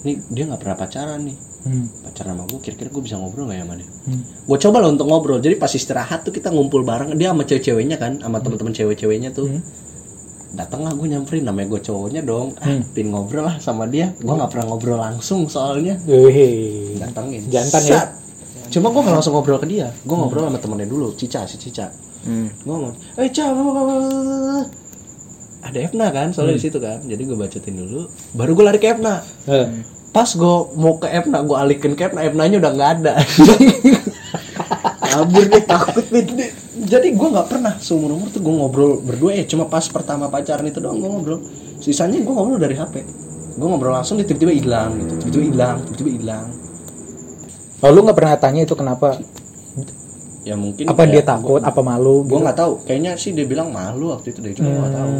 ini 0.00 0.16
dia 0.26 0.44
nggak 0.46 0.60
pernah 0.60 0.76
pacaran 0.76 1.22
nih 1.22 1.38
Hmm. 1.60 1.92
pacaran 2.00 2.32
sama 2.32 2.48
gue 2.48 2.56
kira-kira 2.58 2.88
gue 2.88 3.02
bisa 3.04 3.20
ngobrol 3.20 3.44
nggak 3.44 3.58
ya 3.58 3.64
sama 3.64 3.74
dia 3.76 3.88
Hmm. 4.08 4.22
gue 4.24 4.58
coba 4.58 4.76
lah 4.80 4.88
untuk 4.88 5.06
ngobrol 5.06 5.38
jadi 5.38 5.54
pas 5.54 5.68
istirahat 5.68 6.24
tuh 6.24 6.32
kita 6.32 6.48
ngumpul 6.48 6.80
bareng 6.82 7.12
dia 7.14 7.30
sama 7.30 7.44
cewek-ceweknya 7.44 7.96
kan 7.96 8.16
sama 8.16 8.40
teman-teman 8.40 8.72
cewek-ceweknya 8.72 9.28
tuh 9.30 9.44
Hmm. 9.46 9.60
datang 10.50 10.82
lah 10.82 10.90
gue 10.90 11.04
nyamperin 11.06 11.44
namanya 11.44 11.68
gue 11.68 11.80
cowoknya 11.84 12.24
dong 12.24 12.56
ah, 12.56 12.64
Hmm. 12.64 12.80
pin 12.90 13.12
ngobrol 13.12 13.44
lah 13.44 13.60
sama 13.60 13.84
dia 13.84 14.08
gue 14.16 14.24
nggak 14.26 14.48
pernah 14.48 14.66
ngobrol 14.66 14.98
langsung 14.98 15.46
soalnya 15.46 16.00
Wih. 16.02 16.96
datangin 16.96 17.44
Jantan 17.46 17.82
ya? 17.84 17.92
Sat. 17.92 18.08
Cuma 18.70 18.88
gue 18.94 19.02
nggak 19.02 19.16
langsung 19.18 19.34
ngobrol 19.34 19.58
ke 19.58 19.68
dia. 19.68 19.90
Gue 20.06 20.16
ngobrol 20.16 20.46
sama 20.46 20.58
temennya 20.62 20.88
dulu 20.88 21.12
Cica 21.14 21.44
si 21.44 21.58
Cica. 21.58 21.90
Hmm. 22.20 22.52
ngomong 22.68 22.92
eh 23.16 23.32
Ca 23.32 23.48
ada 25.60 25.78
Evna 25.80 26.12
kan 26.12 26.32
soalnya 26.32 26.56
di 26.56 26.62
situ 26.62 26.78
kan. 26.80 27.00
Jadi 27.04 27.22
gue 27.26 27.36
bacotin 27.36 27.76
dulu 27.76 28.08
baru 28.32 28.50
gue 28.56 28.64
lari 28.64 28.78
ke 28.80 28.88
Evna 28.92 29.20
Eh. 29.48 29.66
pas 30.10 30.26
gue 30.26 30.54
mau 30.76 30.96
ke 30.98 31.06
Evna 31.06 31.44
gue 31.44 31.56
alikin 31.56 31.92
ke 31.94 32.08
Evna 32.08 32.20
Evnanya 32.24 32.56
udah 32.60 32.72
nggak 32.72 32.90
ada. 33.00 33.12
Kabur 35.10 35.42
deh 35.50 35.64
takut 35.66 36.06
nih. 36.14 36.22
jadi 36.86 37.12
gue 37.12 37.28
nggak 37.28 37.48
pernah 37.50 37.74
seumur 37.82 38.14
umur 38.14 38.30
tuh 38.30 38.40
gue 38.40 38.54
ngobrol 38.54 38.92
berdua 39.02 39.36
ya. 39.36 39.44
Cuma 39.44 39.66
pas 39.66 39.84
pertama 39.90 40.30
pacaran 40.30 40.64
itu 40.64 40.78
doang 40.78 41.00
gue 41.00 41.10
ngobrol. 41.10 41.40
Sisanya 41.82 42.20
gue 42.22 42.32
ngobrol 42.32 42.60
dari 42.60 42.76
HP 42.78 42.94
gue 43.60 43.68
ngobrol 43.68 43.92
langsung 43.92 44.16
dia 44.16 44.24
tiba-tiba 44.24 44.56
hilang 44.56 44.96
gitu 44.96 45.14
tiba-tiba 45.28 45.44
hilang 45.52 45.76
tiba-tiba 45.84 46.10
hilang 46.16 46.46
Oh, 47.80 47.88
lu 47.88 48.00
nggak 48.02 48.14
pernah 48.14 48.36
tanya 48.36 48.62
itu 48.62 48.72
kenapa? 48.72 49.16
ya 50.40 50.54
mungkin 50.54 50.84
Apa 50.84 51.04
dia 51.04 51.20
takut? 51.22 51.60
Apa 51.60 51.80
malu? 51.80 52.22
gue 52.22 52.32
gitu? 52.32 52.40
nggak 52.40 52.56
tahu 52.56 52.72
kayaknya 52.82 53.12
sih 53.14 53.30
dia 53.30 53.44
bilang 53.44 53.68
malu 53.70 54.08
waktu 54.10 54.30
itu 54.30 54.40
deh 54.40 54.52
cuma 54.52 54.68
gue 54.68 54.80
nggak 54.80 54.94
tahu 54.94 55.12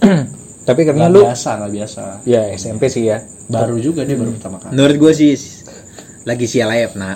Hmm. 0.00 0.24
Tapi 0.62 0.80
karena 0.82 1.02
nggak 1.02 1.12
lu 1.12 1.20
biasa 1.22 1.50
nggak 1.56 1.72
biasa 1.74 2.02
ya 2.24 2.40
SMP 2.50 2.82
sih 2.86 3.04
ya. 3.06 3.20
baru 3.46 3.76
juga 3.76 4.00
dia 4.02 4.14
baru 4.14 4.32
pertama 4.32 4.56
kali 4.56 4.72
Menurut 4.72 4.96
gue 4.98 5.12
sih 5.14 5.32
lagi 6.22 6.46
sial 6.46 6.68
aja 6.68 6.84
Epna. 6.86 7.10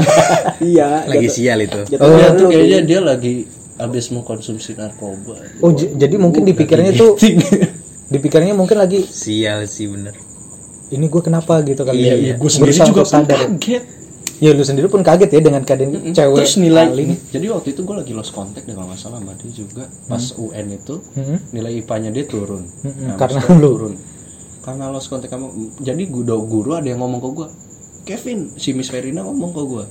Iya. 0.64 1.04
Lagi 1.04 1.26
jatuh- 1.26 1.34
sial 1.34 1.58
itu. 1.60 1.80
jatuh 1.86 2.00
Oh, 2.02 2.12
dia 2.14 2.28
tuh 2.30 2.48
kayaknya 2.48 2.80
dia 2.82 3.00
lagi 3.02 3.34
habis 3.74 4.08
mengkonsumsi 4.08 4.72
narkoba 4.74 5.36
Oh, 5.58 5.68
j- 5.70 5.92
jadi 5.92 6.16
mungkin 6.16 6.44
dipikirnya 6.44 6.92
tuh 6.94 7.16
dipikirnya 8.14 8.52
mungkin 8.52 8.78
lagi 8.78 9.04
Sial 9.04 9.64
sih 9.66 9.84
bener. 9.86 10.16
Ini 10.94 11.06
gue 11.06 11.20
kenapa 11.20 11.60
gitu 11.60 11.82
kali 11.82 11.98
Iya, 12.00 12.08
ya. 12.08 12.16
iya, 12.16 12.32
gue 12.34 12.46
sendiri 12.48 12.70
Berusaha 12.70 12.88
juga 12.88 13.02
sadar. 13.04 13.38
kaget 13.50 13.84
Ya 14.36 14.50
lu 14.50 14.60
sendiri 14.60 14.86
pun 14.86 15.00
kaget 15.00 15.30
ya 15.30 15.40
dengan 15.40 15.62
keadaan 15.62 16.10
cewek 16.10 16.36
terus 16.36 16.54
nilai 16.56 16.86
paling. 16.86 17.10
jadi 17.28 17.46
waktu 17.50 17.68
itu 17.70 17.80
gue 17.80 17.96
lagi 17.96 18.12
lost 18.12 18.30
contact 18.30 18.64
deh 18.64 18.74
kalau 18.74 18.86
nggak 18.86 18.98
salah 18.98 19.18
sama 19.18 19.32
dia 19.34 19.50
juga 19.52 19.84
pas 20.04 20.24
UN 20.34 20.66
itu 20.72 20.94
Hmm. 21.14 21.38
nilai 21.50 21.72
IPA-nya 21.76 22.10
dia 22.10 22.24
turun 22.24 22.66
Mm-mm, 22.82 23.04
Nah, 23.04 23.16
karena 23.16 23.38
lu. 23.52 23.70
turun 23.70 23.94
karena 24.60 24.84
lost 24.88 25.06
contact 25.06 25.30
kamu 25.30 25.46
jadi 25.78 26.02
guru 26.04 26.34
guru 26.42 26.70
ada 26.72 26.84
yang 26.84 26.98
ngomong 26.98 27.20
ke 27.20 27.28
gue 27.32 27.48
Kevin 28.04 28.52
si 28.54 28.72
Miss 28.72 28.88
Verina 28.88 29.22
ngomong 29.22 29.50
ke 29.50 29.62
gue 29.62 29.84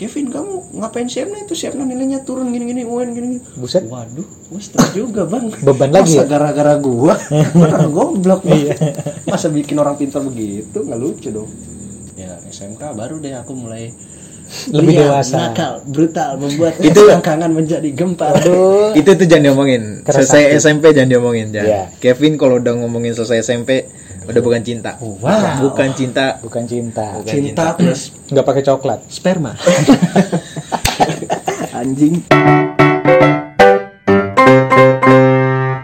Kevin 0.00 0.26
kamu 0.26 0.52
ngapain 0.74 1.04
siapnya 1.04 1.44
itu 1.44 1.52
siapnya 1.52 1.84
nilainya 1.84 2.20
turun 2.20 2.48
gini 2.48 2.64
gini 2.66 2.82
UN 2.82 3.12
gini 3.12 3.26
gini 3.30 3.40
Buset. 3.54 3.84
waduh 3.84 4.24
gue 4.24 4.56
stres 4.58 4.90
juga 4.90 5.22
bang 5.22 5.52
Beban 5.60 5.90
lagi 5.90 6.16
masa 6.16 6.24
ya? 6.24 6.26
gara-gara 6.26 6.74
gua 6.76 7.20
orang 7.60 7.88
goblok 7.90 8.40
bang 8.40 8.72
masa 9.24 9.46
bikin 9.46 9.76
orang 9.76 9.94
pintar 9.94 10.20
begitu 10.20 10.72
nggak 10.78 10.96
lucu 10.96 11.28
dong 11.28 11.52
ya 12.14 12.40
SMK 12.46 12.80
baru 12.90 13.20
deh 13.20 13.32
aku 13.34 13.52
mulai 13.52 13.92
Lebih 14.66 14.98
liar, 14.98 15.14
dewasa. 15.14 15.36
nakal 15.46 15.72
brutal 15.86 16.34
membuat 16.34 16.74
Itu- 16.82 17.06
selangkangan 17.06 17.54
menjadi 17.54 17.86
gempar. 17.94 18.34
Itu 18.92 19.14
tuh 19.14 19.22
jangan 19.22 19.44
diomongin. 19.46 20.02
Keras 20.02 20.26
Selesai 20.26 20.42
hati. 20.42 20.58
SMP 20.58 20.84
jangan 20.90 21.06
diomongin. 21.08 21.54
Jangan. 21.54 21.70
Iya. 21.70 21.82
Kevin 22.02 22.34
kalau 22.34 22.58
udah 22.58 22.74
ngomongin 22.74 23.14
selesai 23.14 23.46
SMP 23.46 23.86
udah 24.30 24.40
bukan 24.40 24.60
cinta. 24.60 24.90
Wow. 24.98 25.60
Bukan 25.60 25.88
cinta. 25.92 26.24
Bukan 26.38 26.62
cinta. 26.64 27.04
Bukan 27.16 27.28
cinta 27.28 27.64
plus 27.74 28.00
Nggak 28.28 28.44
pakai 28.44 28.62
coklat. 28.62 28.98
sperma 29.06 29.52
Anjing. 31.72 32.20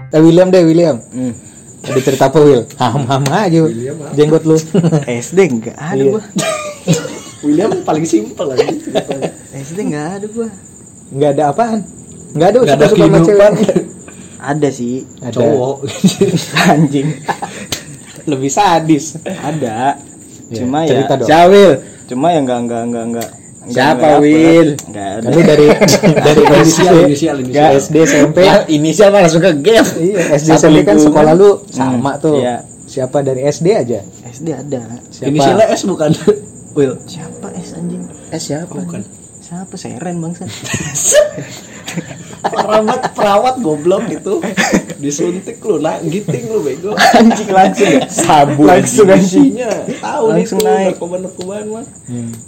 Eh 0.09 0.21
William 0.21 0.49
deh 0.49 0.63
William. 0.63 0.97
Ada 1.83 2.01
cerita 2.01 2.25
apa 2.27 2.39
Will? 2.41 2.65
Ham 2.77 3.05
ham 3.07 3.23
aja 3.29 3.61
jenggot 4.13 4.43
lu. 4.43 4.57
SD 5.07 5.39
enggak 5.47 5.77
ada 5.77 5.97
Iya. 5.97 6.13
gua. 6.13 6.23
William 7.47 7.71
paling 7.83 8.03
simpel 8.03 8.49
lagi 8.49 8.65
SD 9.53 9.79
enggak 9.85 10.05
ada 10.19 10.27
gua. 10.29 10.49
Nggak 11.09 11.31
ada 11.33 11.43
apaan? 11.49 11.79
Nggak 12.35 12.49
ada 12.49 12.59
Nggak 12.61 12.77
ada 12.77 12.87
sama 12.91 13.19
cewek. 13.23 13.53
Ada 14.37 14.69
sih. 14.69 15.03
Ada. 15.19 15.33
cowok 15.33 15.77
Anjing. 16.71 17.09
Lebih 18.27 18.51
sadis. 18.51 19.17
Ada. 19.25 19.97
Ya, 20.51 20.63
Cuma 20.63 20.87
ya 20.87 20.91
cerita 20.95 21.15
dong. 21.19 21.29
Siawil. 21.29 21.73
cuma 22.07 22.31
yang 22.31 22.47
enggak 22.47 22.61
enggak 22.63 22.83
enggak 22.87 23.05
enggak. 23.11 23.31
Siapa, 23.67 24.23
Will? 24.23 24.79
Enggak 24.79 25.09
ada. 25.19 25.27
Dari 25.27 25.67
dari 26.27 26.43
inisial 26.47 26.95
inisial 27.03 27.37
nggak, 27.43 27.51
inisial 27.51 27.71
SD 27.83 27.97
SMP 28.07 28.37
Ya, 28.47 28.55
inisial 28.71 29.09
mah 29.11 29.27
langsung 29.27 29.43
ke 29.43 29.51
game. 29.59 29.89
Iya, 29.99 30.21
SD 30.39 30.49
SMP 30.55 30.79
kan 30.87 30.99
sekolah 31.03 31.33
lu 31.35 31.67
sama 31.67 32.15
tuh. 32.19 32.39
Iya. 32.39 32.63
Siapa 32.87 33.27
dari 33.27 33.43
SD 33.43 33.67
aja? 33.75 33.99
SD 34.31 34.49
ada. 34.55 35.03
Siapa? 35.11 35.27
inisialnya 35.27 35.67
S 35.75 35.83
bukan 35.83 36.15
Will 36.79 36.95
Siapa 37.03 37.51
S 37.59 37.75
anjing? 37.75 38.07
Eh 38.31 38.39
siapa? 38.39 38.71
bukan 38.71 39.03
Siapa 39.43 39.75
Seren 39.75 40.23
bangsa? 40.23 40.47
parah 42.47 42.67
banget 42.87 43.01
perawat 43.15 43.55
goblok 43.59 44.07
itu 44.07 44.39
disuntik 44.97 45.61
lu 45.61 45.77
nah 45.77 45.99
giting 45.99 46.47
lu 46.47 46.61
bego 46.61 46.93
Anjing 47.17 47.49
langsung. 47.49 47.93
Sabu. 48.07 48.63
Langsung 48.65 49.07
anjing. 49.07 49.53
isinya 49.53 49.69
tahu 49.97 50.25
nih 50.29 50.35
Langsung 50.41 50.59
tuh 50.59 50.67
naik. 50.67 50.87
narkoba 50.93 51.17
narkobaan 51.21 51.65
mah 51.71 51.85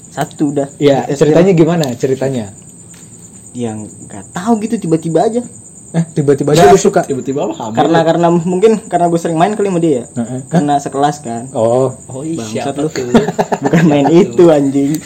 Satu 0.08 0.42
udah. 0.50 0.66
Ya, 0.76 1.04
ceritanya 1.08 1.52
gimana? 1.52 1.84
Ceritanya? 1.94 2.46
yang 3.52 3.84
nggak 3.84 4.24
tahu 4.30 4.52
gitu 4.62 4.78
tiba-tiba 4.78 5.24
aja. 5.24 5.42
Eh, 5.88 6.04
tiba-tiba 6.12 6.52
aja 6.52 6.68
lu 6.68 6.76
suka. 6.76 7.00
tiba-tiba 7.02 7.42
lu 7.42 7.50
hamil 7.50 7.74
Karena 7.74 8.04
karena 8.04 8.28
mungkin 8.28 8.76
karena 8.86 9.08
gue 9.08 9.16
sering 9.16 9.34
main 9.34 9.56
kali 9.56 9.66
sama 9.66 9.80
dia. 9.80 9.90
ya. 9.90 10.04
Heeh. 10.20 10.40
Karena 10.46 10.76
sekelas 10.76 11.16
kan. 11.24 11.42
Oh, 11.50 11.90
oh 12.06 12.22
iya 12.22 12.70
lu. 12.70 12.86
Bukan 13.64 13.82
main 13.88 14.06
itu 14.12 14.44
anjing. 14.46 14.94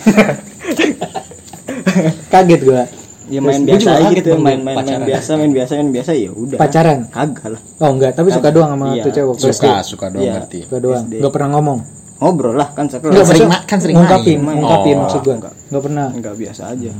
kaget 2.33 2.61
gua. 2.61 2.83
Ya 3.31 3.39
main 3.39 3.63
biasa 3.63 3.89
aja 3.95 4.09
gitu, 4.11 4.31
main 4.35 4.59
main, 4.59 4.59
main 4.65 4.77
pacaran. 4.79 5.07
biasa, 5.07 5.31
main 5.37 5.53
biasa, 5.53 5.73
main 5.77 5.91
biasa 5.91 6.11
ya 6.13 6.31
udah. 6.31 6.59
Pacaran? 6.59 6.99
Kagak 7.09 7.47
lah. 7.49 7.61
Oh, 7.79 7.91
enggak, 7.91 8.13
tapi 8.13 8.29
suka 8.29 8.49
doang 8.51 8.71
sama 8.73 8.87
Iya. 8.93 9.03
tuh 9.03 9.13
cewek. 9.13 9.35
Suka, 9.39 9.73
suka 9.83 10.07
doang 10.09 10.23
Iya. 10.23 10.33
ngerti. 10.37 10.59
Suka 10.65 10.79
doang. 10.79 11.05
SD. 11.05 11.15
Enggak 11.19 11.33
pernah 11.33 11.49
ngomong. 11.53 11.79
Ngobrol 12.19 12.55
lah 12.55 12.69
kan 12.71 12.87
sering 12.87 13.03
maksudnya 13.09 13.49
ma- 13.49 13.65
kan 13.65 13.79
sering 13.79 13.97
ngungkapin, 13.97 14.39
main. 14.39 14.55
ngungkapin 14.57 14.95
Oh. 14.95 15.01
maksud 15.05 15.21
gua. 15.21 15.35
Enggak 15.43 15.83
pernah. 15.83 16.07
Enggak 16.09 16.35
biasa 16.37 16.63
aja. 16.69 16.91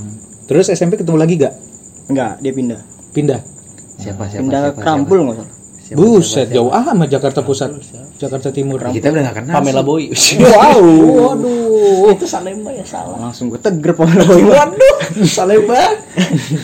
Terus 0.45 0.67
SMP 0.69 0.93
ketemu 0.95 1.17
lagi 1.17 1.35
gak? 1.37 1.55
Enggak, 2.07 2.33
dia 2.39 2.53
pindah. 2.53 2.81
Pindah. 3.11 3.41
siapa 3.95 4.27
siapa 4.27 4.43
Pindah 4.43 4.61
siapa, 4.65 4.75
ke 4.75 4.83
Krampul 4.83 5.19
enggak 5.21 5.37
salah. 5.39 5.51
Siapa, 5.93 6.01
Buset, 6.01 6.49
jauh 6.49 6.73
amat 6.73 7.09
Jakarta 7.09 7.41
Pusat. 7.45 7.71
Jakarta 8.17 8.49
Timur. 8.49 8.81
Kita 8.89 9.13
udah 9.13 9.23
gak 9.29 9.37
kenal. 9.43 9.55
Pamela 9.61 9.83
Boy 9.85 10.09
Wow, 10.41 10.81
waduh. 11.37 12.15
itu 12.15 12.25
Salemba 12.25 12.71
ya 12.71 12.85
salah 12.87 13.19
Langsung 13.19 13.51
gue 13.51 13.59
teger 13.59 13.93
Pamela 13.93 14.23
Boy. 14.25 14.47
waduh 14.47 14.97
Salemba 15.27 15.81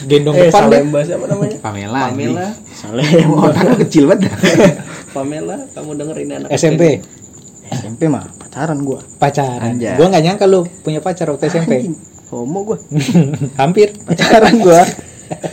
Gendong 0.06 0.38
eh 0.38 0.48
depan 0.48 0.62
deh. 0.70 0.78
Salemba 0.80 0.98
siapa 1.02 1.24
namanya 1.26 1.58
Pamela. 1.58 2.00
Pamela 2.08 2.46
Salem. 2.70 3.26
Otak 3.34 3.64
lu 3.64 3.76
kecil 3.82 4.04
banget. 4.06 4.30
Pamela 5.16 5.56
kamu 5.74 5.90
dengerin 5.98 6.28
anak 6.38 6.48
SMP 6.54 7.02
SMP 7.68 8.08
mah 8.08 8.24
pacaran 8.38 8.80
gua. 8.80 9.00
pacaran. 9.20 9.76
Anjay. 9.76 9.98
Gua 10.00 10.06
nggak 10.08 10.24
nyangka 10.24 10.46
lu 10.48 10.64
punya 10.80 11.04
pacar 11.04 11.28
waktu 11.28 11.52
SMP. 11.52 11.84
Anjing, 11.84 11.96
Homo 12.32 12.64
gua. 12.64 12.78
Hampir. 13.60 13.92
Pacaran 14.08 14.56
gua. 14.56 14.80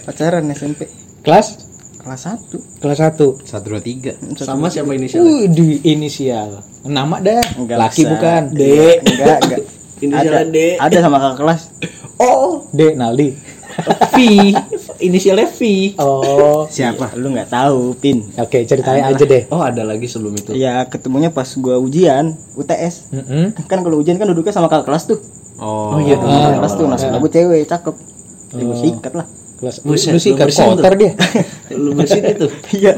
Pacaran 0.05 0.47
SMP. 0.53 0.87
Kelas 1.19 1.74
Kelas 2.05 2.21
1. 2.21 2.53
kelas 2.77 2.99
1. 3.01 3.49
Satu 3.49 3.65
dua 3.65 3.81
tiga. 3.81 4.13
sama 4.37 4.69
siapa 4.69 4.93
inisialnya 4.93 5.25
Uh, 5.25 5.45
di 5.49 5.81
inisial. 5.83 6.61
Nama 6.85 7.17
dah. 7.17 7.41
Enggak 7.57 7.77
Laki 7.81 8.05
usah. 8.05 8.11
bukan. 8.13 8.41
D. 8.53 8.61
Enggak, 9.01 9.37
enggak. 9.41 9.61
Inisialnya 10.05 10.29
ada, 10.37 10.53
D. 10.53 10.57
Ada 10.77 10.97
sama 11.01 11.17
kakak 11.17 11.37
kelas. 11.41 11.61
oh 12.21 12.69
D 12.69 12.93
Naldi. 12.93 13.33
V 14.13 14.17
inisialnya 15.01 15.49
V 15.49 15.59
Oh. 15.97 16.69
Siapa? 16.69 17.17
Lu 17.17 17.33
nggak 17.33 17.49
tahu, 17.49 17.97
Pin. 17.97 18.21
Oke, 18.37 18.63
ceritain 18.63 19.01
aja 19.01 19.25
deh. 19.25 19.49
oh 19.49 19.59
ada 19.59 19.81
lagi 19.81 20.05
sebelum 20.05 20.31
itu 20.31 20.53
Ya 20.53 20.85
ketemunya 20.85 21.33
pas 21.33 21.49
gua 21.57 21.81
ujian 21.81 22.37
UTS. 22.53 23.09
Mm-mm. 23.11 23.57
Kan 23.65 23.81
kalau 23.81 23.97
ujian 23.97 24.15
kan 24.15 24.29
duduknya 24.29 24.53
sama 24.53 24.69
kakak 24.69 24.85
kelas 24.85 25.09
tuh. 25.09 25.19
Oh, 25.57 25.97
iya, 25.97 26.21
Kakak 26.21 26.29
Ah, 26.29 26.55
kelas 26.59 26.73
tuh, 26.75 26.85
nah 26.85 26.99
sebelah 27.01 27.17
gua 27.17 27.31
cewek, 27.33 27.65
cakep. 27.65 27.95
Jadi 28.53 28.63
gua 28.63 28.77
sikat 28.77 29.13
lah. 29.15 29.27
Kelas 29.55 29.79
Buset, 29.79 30.11
lu 30.11 30.19
sih 30.19 30.31
lu 30.31 30.37
bersin 30.37 30.65
kotor 30.67 30.83
tuh. 30.85 30.99
dia. 30.99 31.11
lu 31.79 31.91
bersin 31.93 32.23
itu 32.23 32.47
Iya. 32.75 32.93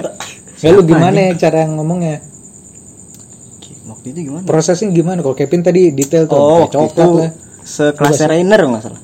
Ya 0.58 0.70
lu 0.72 0.82
gimana 0.82 1.20
cara 1.34 1.66
ngomongnya? 1.66 2.18
Waktu 3.88 4.08
itu 4.10 4.20
gimana? 4.26 4.44
Prosesnya 4.44 4.90
gimana? 4.90 5.22
Kalau 5.22 5.34
Kevin 5.34 5.62
tadi 5.62 5.92
detail 5.92 6.26
tuh, 6.26 6.36
Oh, 6.36 6.66
waktu 6.66 6.74
coklat 6.74 6.92
itu 6.92 7.08
lah. 7.14 7.32
sekelas 7.62 8.20
Rainer 8.24 8.62
nggak 8.64 8.82
salah. 8.82 9.02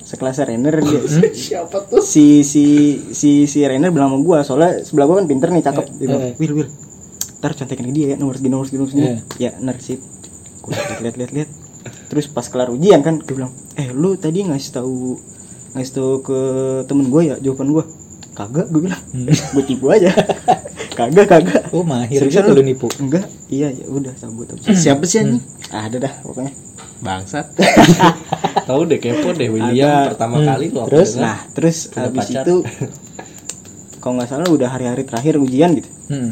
Sekelas 0.00 0.36
Rainer 0.40 0.74
dia. 0.80 1.00
siapa 1.46 1.76
tuh 1.84 2.00
si 2.00 2.40
si 2.40 2.64
si 3.10 3.44
si 3.44 3.58
Rainer 3.60 3.90
bilang 3.90 4.08
sama 4.08 4.18
gua 4.20 4.38
soalnya 4.40 4.80
sebelah 4.80 5.04
gua 5.04 5.16
kan 5.18 5.26
pinter 5.26 5.48
nih 5.50 5.62
cakep 5.62 5.84
dia 5.92 6.06
bilang 6.06 6.22
eh. 6.24 6.34
Will 6.36 6.54
Will 6.56 6.70
ntar 7.36 7.52
contekin 7.52 7.90
dia 7.90 8.06
ya 8.08 8.16
nomor 8.16 8.34
segini 8.34 8.48
nomor 8.50 8.64
segini 8.64 8.80
nomor 8.80 8.90
segini 8.90 9.08
Eh. 9.08 9.18
ya 9.38 9.50
benar 9.52 9.76
sip 9.76 10.00
gua 10.62 10.72
lihat 10.72 10.98
lihat 11.02 11.16
lihat 11.16 11.30
lihat 11.32 11.48
terus 12.08 12.26
pas 12.26 12.46
kelar 12.46 12.70
ujian 12.70 13.02
kan 13.02 13.18
dia 13.18 13.34
bilang 13.34 13.52
eh 13.74 13.90
lu 13.90 14.16
tadi 14.16 14.40
ngasih 14.40 14.72
tahu 14.72 15.20
ngasih 15.76 15.92
tahu 15.92 16.12
ke 16.22 16.38
temen 16.84 17.06
gua 17.06 17.22
ya 17.22 17.36
jawaban 17.38 17.68
gua 17.70 17.84
kagak 18.32 18.66
gua 18.68 18.80
bilang 18.82 19.02
gua 19.52 19.62
tipu 19.62 19.86
aja 19.88 20.10
kagak 20.98 21.26
kagak 21.26 21.62
Oh, 21.70 21.82
mahir 21.82 22.16
Seriusan 22.18 22.48
lu 22.48 22.62
nipu. 22.62 22.88
enggak 22.96 23.28
iya 23.46 23.68
ya 23.68 23.84
udah 23.86 24.12
cabut 24.12 24.48
Siapa 24.64 25.04
sih 25.04 25.20
anjing? 25.20 25.44
Ah, 25.68 25.84
ada 25.84 26.00
dah 26.00 26.12
pokoknya 26.20 26.52
Bangsat. 26.96 27.52
tahu 28.68 28.82
deh 28.84 28.96
kepo 28.96 29.30
deh 29.30 29.46
William 29.46 29.84
Ada. 29.84 30.08
pertama 30.10 30.40
kali 30.40 30.66
lo 30.68 30.88
Terus? 30.88 31.14
nah 31.14 31.36
terus 31.50 31.86
Punya 31.86 32.08
habis 32.08 32.26
pacar. 32.26 32.42
itu 32.42 32.54
kalau 33.98 34.12
nggak 34.16 34.28
salah 34.28 34.48
udah 34.48 34.68
hari-hari 34.68 35.02
terakhir 35.02 35.36
ujian 35.36 35.74
gitu 35.74 35.90
Hmm. 36.06 36.30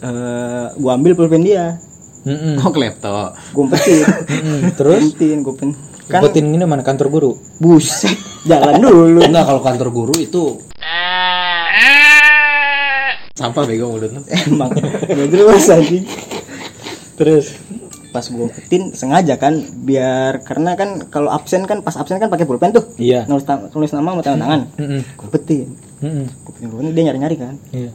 eh 0.00 0.66
gua 0.74 0.92
ambil 0.94 1.14
pulpen 1.14 1.40
dia 1.40 1.78
Mm-mm. 2.20 2.60
Oh, 2.60 2.68
klepto. 2.68 3.32
gua 3.48 3.62
umpetin 3.62 4.04
Mm-mm. 4.04 4.74
Terus 4.74 5.00
umpetin 5.08 5.40
gua 5.40 5.54
pen 5.54 5.72
kan 6.10 6.20
Umpetin 6.20 6.50
ini 6.50 6.64
mana 6.64 6.82
kantor 6.82 7.06
guru? 7.08 7.30
buset 7.56 8.10
jalan 8.42 8.76
dulu 8.76 9.22
enggak 9.22 9.46
kalau 9.46 9.60
kantor 9.60 9.88
guru 9.88 10.14
itu 10.16 10.58
Sampah 13.32 13.64
bego 13.64 13.88
mulut 13.88 14.10
lu. 14.10 14.20
emang 14.28 14.68
gak 14.68 15.28
jelas 15.30 15.64
anjing 15.70 16.04
terus 17.16 17.56
pas 18.10 18.26
gua 18.26 18.44
umpetin 18.44 18.90
sengaja 18.90 19.38
kan 19.38 19.54
biar 19.78 20.42
karena 20.42 20.74
kan 20.74 20.98
kalau 21.06 21.30
absen 21.30 21.62
kan 21.62 21.78
pas 21.78 21.94
absen 21.94 22.18
kan 22.18 22.26
pakai 22.26 22.42
pulpen 22.42 22.68
tuh 22.70 22.82
Iya. 22.98 23.24
nulis 23.24 23.44
tulis 23.70 23.90
nama 23.90 24.12
sama 24.12 24.20
tanda 24.20 24.42
tangan 24.42 24.60
Mm-mm. 24.76 25.00
gua 25.14 25.24
umpetin 25.26 25.68
Mm-mm. 26.00 26.24
gua 26.38 26.50
umpetin 26.50 26.68
pulpen 26.68 26.90
dia 26.90 27.04
nyari-nyari 27.06 27.36
kan 27.38 27.54
Iya. 27.70 27.90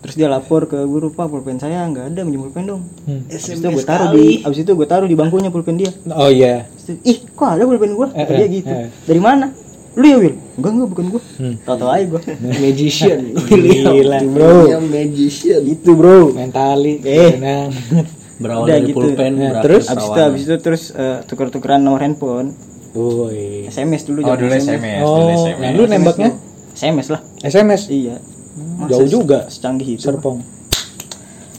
Terus 0.00 0.14
dia 0.14 0.26
lapor 0.26 0.64
ke 0.64 0.80
guru 0.80 1.08
pak 1.08 1.26
pulpen 1.26 1.56
saya 1.56 1.84
nggak 1.84 2.10
ada 2.10 2.20
minjem 2.22 2.40
pulpen 2.42 2.64
dong 2.66 2.82
Hmm. 3.04 3.20
abis 3.26 3.46
itu 3.50 3.66
gue 3.66 3.84
taruh 3.84 4.08
di 4.10 4.40
abis 4.40 4.58
itu 4.58 4.72
gue 4.72 4.86
taruh 4.86 5.04
di 5.04 5.12
bangkunya 5.12 5.48
pulpen 5.48 5.76
dia 5.76 5.92
Oh 6.10 6.26
iya. 6.26 6.64
Dia, 6.80 6.96
ih 7.04 7.18
kok 7.26 7.48
ada 7.50 7.62
pulpen 7.62 7.92
gua 7.92 8.08
Eh, 8.10 8.24
dia 8.24 8.38
eh, 8.38 8.48
gitu 8.50 8.70
eh. 8.70 8.88
dari 9.04 9.18
mana 9.18 9.52
lu 9.90 10.06
ya 10.06 10.16
Will 10.18 10.36
enggak 10.54 10.70
enggak 10.72 10.88
bukan 10.88 11.06
gua 11.08 11.22
Hmm. 11.36 11.54
tau 11.60 11.76
tau 11.76 11.90
aja 11.90 12.04
gua 12.06 12.20
magician 12.62 13.18
Gila. 13.44 14.18
bro 14.24 14.58
magician 14.80 15.62
itu 15.64 15.90
bro 15.92 16.30
Mentali. 16.30 16.94
Eh. 17.00 17.32
Berawal 18.40 18.64
Udah 18.64 18.72
dari 18.74 18.86
gitu. 18.86 18.96
pulpen 18.96 19.32
Nah, 19.34 19.52
berakhir 19.52 19.64
terus? 19.68 19.84
abis 19.86 20.04
itu 20.06 20.20
abis 20.22 20.42
itu 20.42 20.56
terus 20.58 20.82
eh, 20.92 21.18
tuker-tukeran 21.24 21.76
nomor 21.78 22.00
handphone 22.00 22.56
Woi. 22.90 23.66
SMS 23.66 24.02
dulu 24.02 24.24
Oh, 24.24 24.32
dulu 24.32 24.48
SMS, 24.50 25.02
Oh, 25.02 25.14
dulu 25.14 25.28
nah 25.28 25.36
SMS. 25.60 25.74
lu 25.76 25.82
nembaknya 25.86 26.30
SMS 26.72 27.06
lah 27.08 27.20
SMS 27.38 27.82
iya 27.86 28.16
jauh 28.86 29.08
juga. 29.10 29.44
secanggih 29.46 29.98
itu 29.98 30.02
Serpong. 30.02 30.38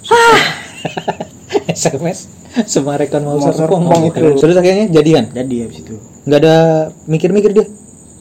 SMS 1.71 2.25
Semarekan 2.65 3.21
mau 3.21 3.37
Mau 3.37 3.47
serpong. 3.47 3.85
serpong 3.85 4.01
itu. 4.07 4.21
Terus 4.37 4.55
akhirnya 4.55 4.85
jadian. 4.91 5.25
jadi 5.29 5.55
abis 5.65 5.77
itu 5.81 5.95
Nggak 6.23 6.39
ada 6.39 6.55
mikir-mikir 7.05 7.51
dia. 7.51 7.65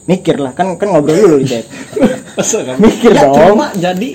mikir 0.01 0.33
lah 0.35 0.49
kan 0.49 0.75
kan 0.75 0.89
ngobrol 0.89 1.13
dulu 1.13 1.35
di 1.37 1.45
chat 1.45 1.61
kan? 2.67 2.75
mikir 2.81 3.13
ya 3.13 3.21
dong 3.21 3.53
cuma 3.53 3.69
jadi 3.71 4.07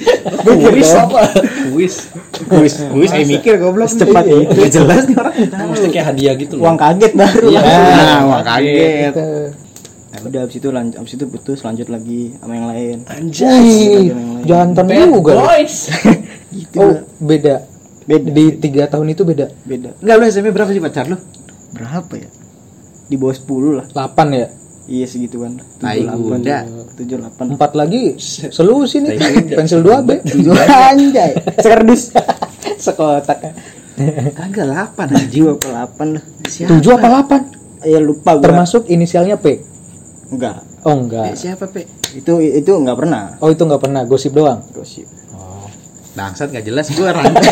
kuis 0.43 0.91
apa 0.91 1.31
kuis 1.71 1.95
Kuis, 2.43 2.75
kuis 2.91 3.11
eh 3.15 3.23
mikir 3.23 3.55
goblok. 3.57 3.87
Itu. 3.89 4.03
Gak 4.03 4.67
jelas 4.69 5.07
nih 5.07 5.15
orang. 5.15 5.35
mesti 5.71 5.87
kayak 5.89 6.07
hadiah 6.11 6.35
gitu 6.35 6.59
loh 6.59 6.67
uang 6.67 6.77
kaget 6.77 7.13
baru 7.15 7.47
Iya. 7.49 7.61
Nah, 7.63 8.19
wah 8.27 8.43
kaget. 8.43 9.15
Gitu. 9.15 9.27
Udah 10.27 10.41
abis 10.43 10.57
itu 10.57 10.69
lanjut 10.69 10.95
abis 10.97 11.13
itu 11.13 11.25
putus 11.25 11.59
lanjut 11.61 11.87
lagi 11.87 12.35
sama 12.35 12.53
yang 12.53 12.67
lain 12.67 12.97
anjay 13.07 14.11
jantan 14.43 14.87
juga. 14.89 15.33
boys 15.37 15.77
gitu 16.57 16.77
Oh, 16.79 16.95
beda. 17.19 17.63
beda 18.03 18.29
Di 18.29 18.45
tiga 18.57 18.87
tahun 18.87 19.11
itu 19.11 19.23
beda. 19.23 19.47
beda 19.63 19.91
Enggak 19.99 20.17
lu 20.17 20.25
SMP 20.27 20.49
berapa 20.51 20.69
sih 20.69 20.79
pacar 20.79 21.07
lu? 21.07 21.17
berapa 21.69 22.13
ya 22.15 22.29
di 23.07 23.15
bawah 23.15 23.35
10 23.35 23.79
lah 23.79 23.87
8 23.87 23.95
ya. 24.33 24.49
iya 24.87 25.07
Tai 25.79 25.99
kuda. 26.01 26.59
tujuh 26.95 27.17
delapan 27.17 27.45
Empat 27.53 27.73
lagi 27.73 28.15
selusin 28.19 29.03
nih. 29.05 29.19
Pensil 29.53 29.81
2B. 29.81 30.23
tujuh 30.33 30.55
anjay 30.55 31.31
sekerdus 31.57 32.11
Sekotak. 32.77 33.39
Kagak 34.33 34.67
8 34.93 35.09
anjing. 35.09 35.43
dua 35.43 35.53
ke 35.57 35.67
delapan 35.67 36.07
lah 36.15 36.25
7 36.45 36.77
apa 36.93 37.07
8? 37.81 37.87
ya 37.87 37.99
lupa 37.99 38.31
gua 38.33 38.43
Termasuk 38.43 38.83
inisialnya 38.87 39.37
P. 39.37 39.63
enggak 40.29 40.59
Oh 40.83 40.95
enggak. 40.97 41.35
Siapa, 41.35 41.67
Pe? 41.67 41.87
itu 42.13 42.33
itu 42.41 42.71
enggak 42.73 42.97
pernah 42.97 43.35
Oh 43.39 43.49
itu 43.49 43.61
enggak 43.61 43.81
pernah 43.81 44.03
gosip 44.03 44.33
doang. 44.33 44.63
gosip 44.71 45.07
Bangsat 46.13 46.49
gak 46.49 46.65
jelas 46.65 46.89
gua 46.91 47.13
rancu. 47.13 47.45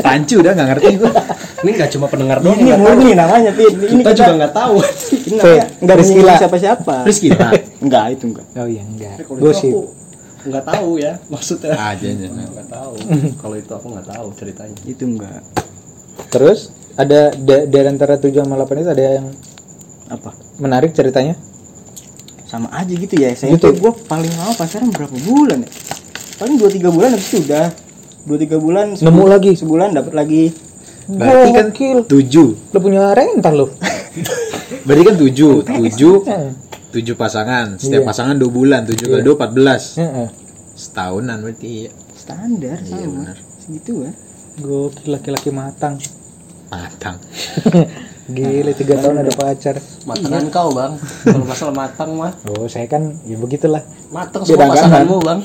rancu 0.00 0.34
udah 0.38 0.52
gak 0.52 0.68
ngerti 0.74 0.98
gua. 0.98 1.12
ini 1.58 1.70
nggak 1.72 1.90
cuma 1.90 2.06
pendengar 2.06 2.38
doang 2.38 2.54
ini 2.54 2.66
nggak 2.68 2.80
murni 2.80 3.10
namanya 3.12 3.50
Pin 3.50 3.74
ini 3.74 3.98
kita 4.00 4.10
juga 4.12 4.32
nggak 4.36 4.52
tahu 4.52 4.76
ini 5.20 5.34
namanya 5.36 5.64
enggak 5.76 5.96
Rizky 5.96 6.10
menyinggung 6.12 6.26
lah. 6.28 6.38
siapa 6.38 6.56
siapa 6.56 6.94
Rizky 7.02 7.28
lah. 7.30 7.50
enggak 7.78 8.04
itu 8.10 8.24
enggak 8.26 8.46
Oh 8.54 8.68
iya 8.68 8.82
enggak. 8.84 9.14
Itu 9.18 9.32
Gosip. 9.36 9.70
aku 9.70 9.80
nggak 10.48 10.64
tahu 10.64 10.90
ya 10.96 11.12
maksudnya 11.26 11.74
Aja 11.74 12.06
aja. 12.08 12.26
nggak 12.30 12.68
tahu 12.68 12.92
kalau 13.42 13.56
itu 13.56 13.72
aku 13.72 13.86
nggak 13.88 14.06
tahu 14.08 14.26
ceritanya 14.34 14.76
itu 14.84 15.04
enggak 15.04 15.40
Terus 16.28 16.58
ada 16.94 17.30
da- 17.32 17.66
dari 17.66 17.86
antara 17.86 18.14
7 18.14 18.34
sama 18.34 18.54
8 18.56 18.74
itu 18.76 18.90
ada 18.90 19.04
yang 19.14 19.26
apa 20.08 20.30
menarik 20.56 20.90
ceritanya? 20.90 21.34
Sama 22.48 22.72
aja 22.72 22.88
gitu 22.88 23.14
ya 23.14 23.28
SMP 23.30 23.60
Gitu. 23.60 23.76
gue 23.78 23.92
paling 24.04 24.32
lama 24.34 24.52
pacaran 24.52 24.88
berapa 24.88 25.12
bulan 25.20 25.62
ya 25.62 25.70
paling 26.36 26.56
dua 26.56 26.70
tiga 26.70 26.88
bulan 26.88 27.12
habis 27.12 27.28
itu 27.28 27.44
udah 27.44 27.66
dua 28.24 28.38
tiga 28.38 28.56
bulan 28.56 28.86
Nemu 28.94 29.24
lagi? 29.26 29.52
sebulan 29.52 29.88
dapat 29.92 30.14
lagi 30.14 30.44
Berarti 31.06 31.50
kan 31.50 31.66
Gokil. 31.70 31.98
tujuh. 32.04 32.48
Lu 32.68 32.78
punya 32.78 33.16
rental 33.16 33.54
lu. 33.54 33.66
Berarti 34.84 35.02
kan 35.02 35.16
tujuh, 35.16 35.52
tujuh, 35.80 36.14
Heeh. 36.22 36.50
tujuh 36.90 37.16
pasangan. 37.16 37.80
Setiap 37.80 38.04
Iya. 38.04 38.08
pasangan 38.12 38.36
dua 38.36 38.50
bulan, 38.50 38.84
tujuh 38.84 39.08
kali 39.08 39.16
Iya. 39.16 39.24
dua 39.24 39.34
empat 39.34 39.50
belas. 39.50 39.96
Heeh. 39.96 40.28
Setahunan 40.70 41.40
berarti. 41.40 41.88
standar 42.12 42.76
Iya, 42.78 42.92
sama 43.00 43.24
benar. 43.24 43.36
segitu 43.56 44.04
kan 44.04 44.14
Gokil 44.58 45.08
laki-laki 45.08 45.48
matang. 45.48 45.96
Matang. 46.68 47.16
Gila 48.28 48.72
tiga 48.72 49.00
tahun 49.00 49.24
ada 49.24 49.32
pacar. 49.32 49.80
Matangan 50.04 50.44
kau 50.48 50.68
bang. 50.70 50.92
Kalau 51.24 51.44
masalah 51.44 51.74
matang 51.74 52.10
mah. 52.12 52.32
Oh 52.46 52.68
saya 52.68 52.84
kan 52.84 53.16
ya 53.24 53.34
begitulah. 53.34 53.80
Matang 54.08 54.44
semua 54.44 54.68
pasanganmu 54.68 55.16
bang. 55.18 55.40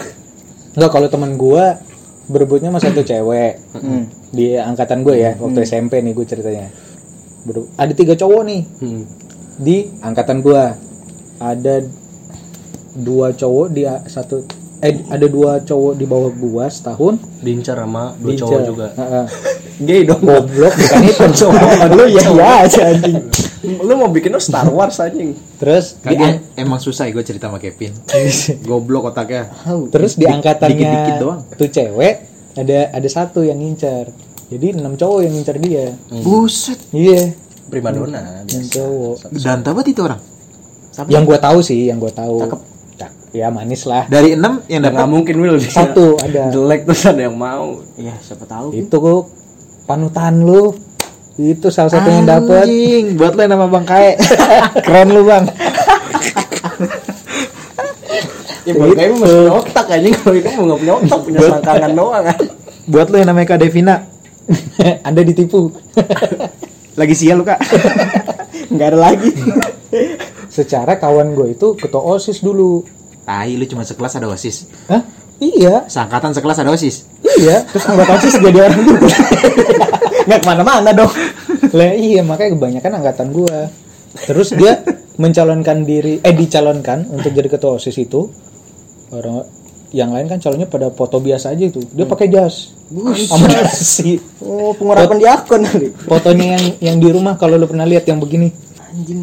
Enggak 0.73 0.91
kalau 0.91 1.07
teman 1.07 1.33
gua 1.33 1.79
berebutnya 2.23 2.71
sama 2.71 2.79
satu 2.79 3.01
cewek 3.01 3.59
Hmm. 3.73 4.07
di 4.31 4.55
angkatan 4.55 5.03
gue 5.03 5.15
ya 5.17 5.35
waktu 5.35 5.59
SMP 5.61 5.99
nih 5.99 6.11
gue 6.11 6.23
ceritanya. 6.23 6.71
Ber- 7.43 7.67
ada 7.75 7.91
tiga 7.91 8.15
cowok 8.15 8.41
nih 8.43 8.61
Hmm. 8.79 9.03
di 9.57 9.75
angkatan 9.99 10.39
gua. 10.39 10.75
Ada 11.39 11.83
dua 12.95 13.31
cowok 13.31 13.67
di 13.69 13.83
satu 14.05 14.43
eh 14.83 14.99
ada 15.07 15.25
dua 15.31 15.63
cowok 15.63 15.93
di 15.95 16.03
bawah 16.03 16.27
gua 16.35 16.67
setahun 16.67 17.15
Diincar 17.39 17.79
sama 17.79 18.11
dua 18.19 18.31
cowok 18.35 18.59
juga. 18.67 18.87
Heeh. 18.99 19.25
gay 19.87 20.01
dong 20.03 20.21
Goblok 20.21 20.75
bukan 20.75 21.01
itu 21.07 21.25
cowok. 21.41 21.69
lu 21.95 22.05
ya 22.11 22.23
ya 22.29 22.49
aja 22.67 22.81
anjing 22.91 23.17
Lu 23.63 23.95
mau 23.95 24.11
bikin 24.11 24.35
lu 24.35 24.43
Star 24.43 24.67
Wars 24.67 24.99
anjing. 24.99 25.39
Terus 25.55 25.95
di 26.03 26.19
Kagak 26.19 26.59
emang 26.59 26.83
susah 26.83 27.07
gue 27.07 27.23
cerita 27.23 27.47
sama 27.47 27.63
Kevin. 27.63 27.95
Goblok 28.67 29.15
otaknya. 29.15 29.47
Terus 29.87 30.19
di 30.19 30.27
angkatannya 30.27 30.75
dikit-dikit 30.75 31.15
doang. 31.23 31.39
tuh 31.55 31.71
cewek 31.71 32.27
ada 32.59 32.91
ada 32.91 33.07
satu 33.07 33.39
yang 33.39 33.63
ngincar. 33.63 34.11
Jadi 34.51 34.75
enam 34.75 34.99
cowok 34.99 35.19
yang 35.23 35.31
ngincar 35.31 35.55
dia. 35.63 35.95
Buset. 36.11 36.75
Iya, 36.91 37.31
Primadona. 37.71 38.43
enam 38.43 38.63
cowok. 38.67 39.31
Dan 39.31 39.63
tabat 39.63 39.87
itu 39.87 40.01
orang. 40.03 40.19
Yang 41.07 41.23
gua 41.23 41.39
tahu 41.39 41.59
sih, 41.63 41.87
yang 41.87 41.97
gua 42.03 42.11
tahu. 42.11 42.43
Cakep. 42.43 42.59
Ya 43.33 43.49
manis 43.49 43.89
lah. 43.89 44.05
Dari 44.05 44.37
enam 44.37 44.61
yang 44.69 44.85
Nggak 44.85 44.93
dapat 44.93 45.09
mungkin 45.09 45.35
Will. 45.41 45.57
Satu 45.73 46.21
ada. 46.21 46.53
Jelek 46.53 46.85
terus 46.85 47.01
ada 47.09 47.21
yang 47.25 47.33
mau. 47.33 47.81
ya 47.97 48.13
siapa 48.21 48.45
tahu 48.45 48.77
Itu 48.77 48.95
kok 49.01 49.21
panutan 49.89 50.45
lu. 50.45 50.77
Itu 51.33 51.73
salah 51.73 51.89
satu 51.89 52.13
yang 52.13 52.29
dapet. 52.29 52.69
Anjing, 52.69 53.17
buat 53.17 53.33
lo 53.33 53.41
yang 53.41 53.57
nama 53.57 53.65
Bang 53.65 53.89
Kae. 53.89 54.21
Keren 54.85 55.09
lu, 55.17 55.25
Bang. 55.25 55.49
Ya 58.63 58.79
buat 58.79 58.95
kayak 58.95 59.19
masih 59.19 59.27
punya 59.43 59.53
otak 59.59 59.85
anjing 59.91 60.15
kalau 60.23 60.35
itu 60.39 60.49
mau 60.55 60.63
nggak 60.63 60.79
punya 60.79 60.93
otak 60.95 61.19
punya 61.19 61.39
selangkangan 61.43 61.91
doang 61.99 62.23
kan. 62.23 62.39
buat 62.87 63.07
lo 63.11 63.15
yang 63.19 63.27
namanya 63.27 63.47
Kak 63.51 63.59
Devina. 63.59 63.95
Anda 65.03 65.19
ditipu. 65.19 65.67
Lagi 66.95 67.11
sial 67.11 67.43
lu, 67.43 67.43
Kak. 67.43 67.59
nggak 68.71 68.87
ada 68.87 68.99
lagi 69.03 69.29
Secara 70.53 71.01
kawan 71.01 71.33
gue 71.33 71.57
itu 71.57 71.73
ketua 71.73 72.05
OSIS 72.13 72.45
dulu. 72.45 72.85
Tai 73.25 73.49
lu 73.49 73.65
cuma 73.65 73.81
sekelas 73.81 74.21
ada 74.21 74.29
OSIS. 74.29 74.69
Hah? 74.85 75.01
Iya, 75.41 75.89
Seangkatan 75.89 76.37
sekelas 76.37 76.61
ada 76.61 76.69
OSIS. 76.69 77.09
iya. 77.41 77.65
Terus 77.73 77.89
anggota 77.89 78.21
OSIS 78.21 78.37
jadi 78.37 78.59
orang 78.69 78.81
dulu. 78.85 79.07
nggak 80.23 80.39
ke 80.39 80.47
mana-mana 80.47 80.89
dong 80.95 81.11
lah 81.75 81.91
iya 81.95 82.21
makanya 82.23 82.55
kebanyakan 82.55 82.91
angkatan 83.03 83.27
gua 83.35 83.67
terus 84.23 84.55
dia 84.55 84.79
mencalonkan 85.19 85.83
diri 85.83 86.23
eh 86.23 86.33
dicalonkan 86.33 87.09
untuk 87.11 87.33
jadi 87.33 87.49
ketua 87.49 87.77
osis 87.77 87.97
itu 87.99 88.29
orang 89.11 89.45
yang 89.93 90.09
lain 90.09 90.25
kan 90.25 90.41
calonnya 90.41 90.65
pada 90.65 90.89
foto 90.89 91.21
biasa 91.21 91.53
aja 91.53 91.69
itu 91.69 91.81
dia 91.93 92.05
pakai 92.09 92.29
jas 92.31 92.73
sama 93.29 93.45
oh 94.41 94.73
pengurapan 94.73 95.17
di 95.21 95.27
akun 95.29 95.61
kali 95.65 95.87
fotonya 95.93 96.45
yang 96.57 96.63
yang 96.81 96.97
di 96.97 97.09
rumah 97.13 97.37
kalau 97.37 97.59
lu 97.59 97.69
pernah 97.69 97.85
lihat 97.85 98.07
yang 98.09 98.17
begini 98.17 98.49
anjing 98.89 99.21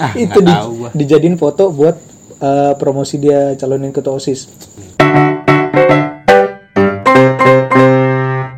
Ah, 0.00 0.12
itu 0.16 0.40
di, 0.40 0.48
tahu 0.48 0.88
dijadiin 0.92 1.36
foto 1.36 1.68
buat 1.68 1.96
eh, 2.38 2.72
promosi 2.74 3.16
dia 3.16 3.52
calonin 3.54 3.90
ketua 3.90 4.16
osis 4.16 4.48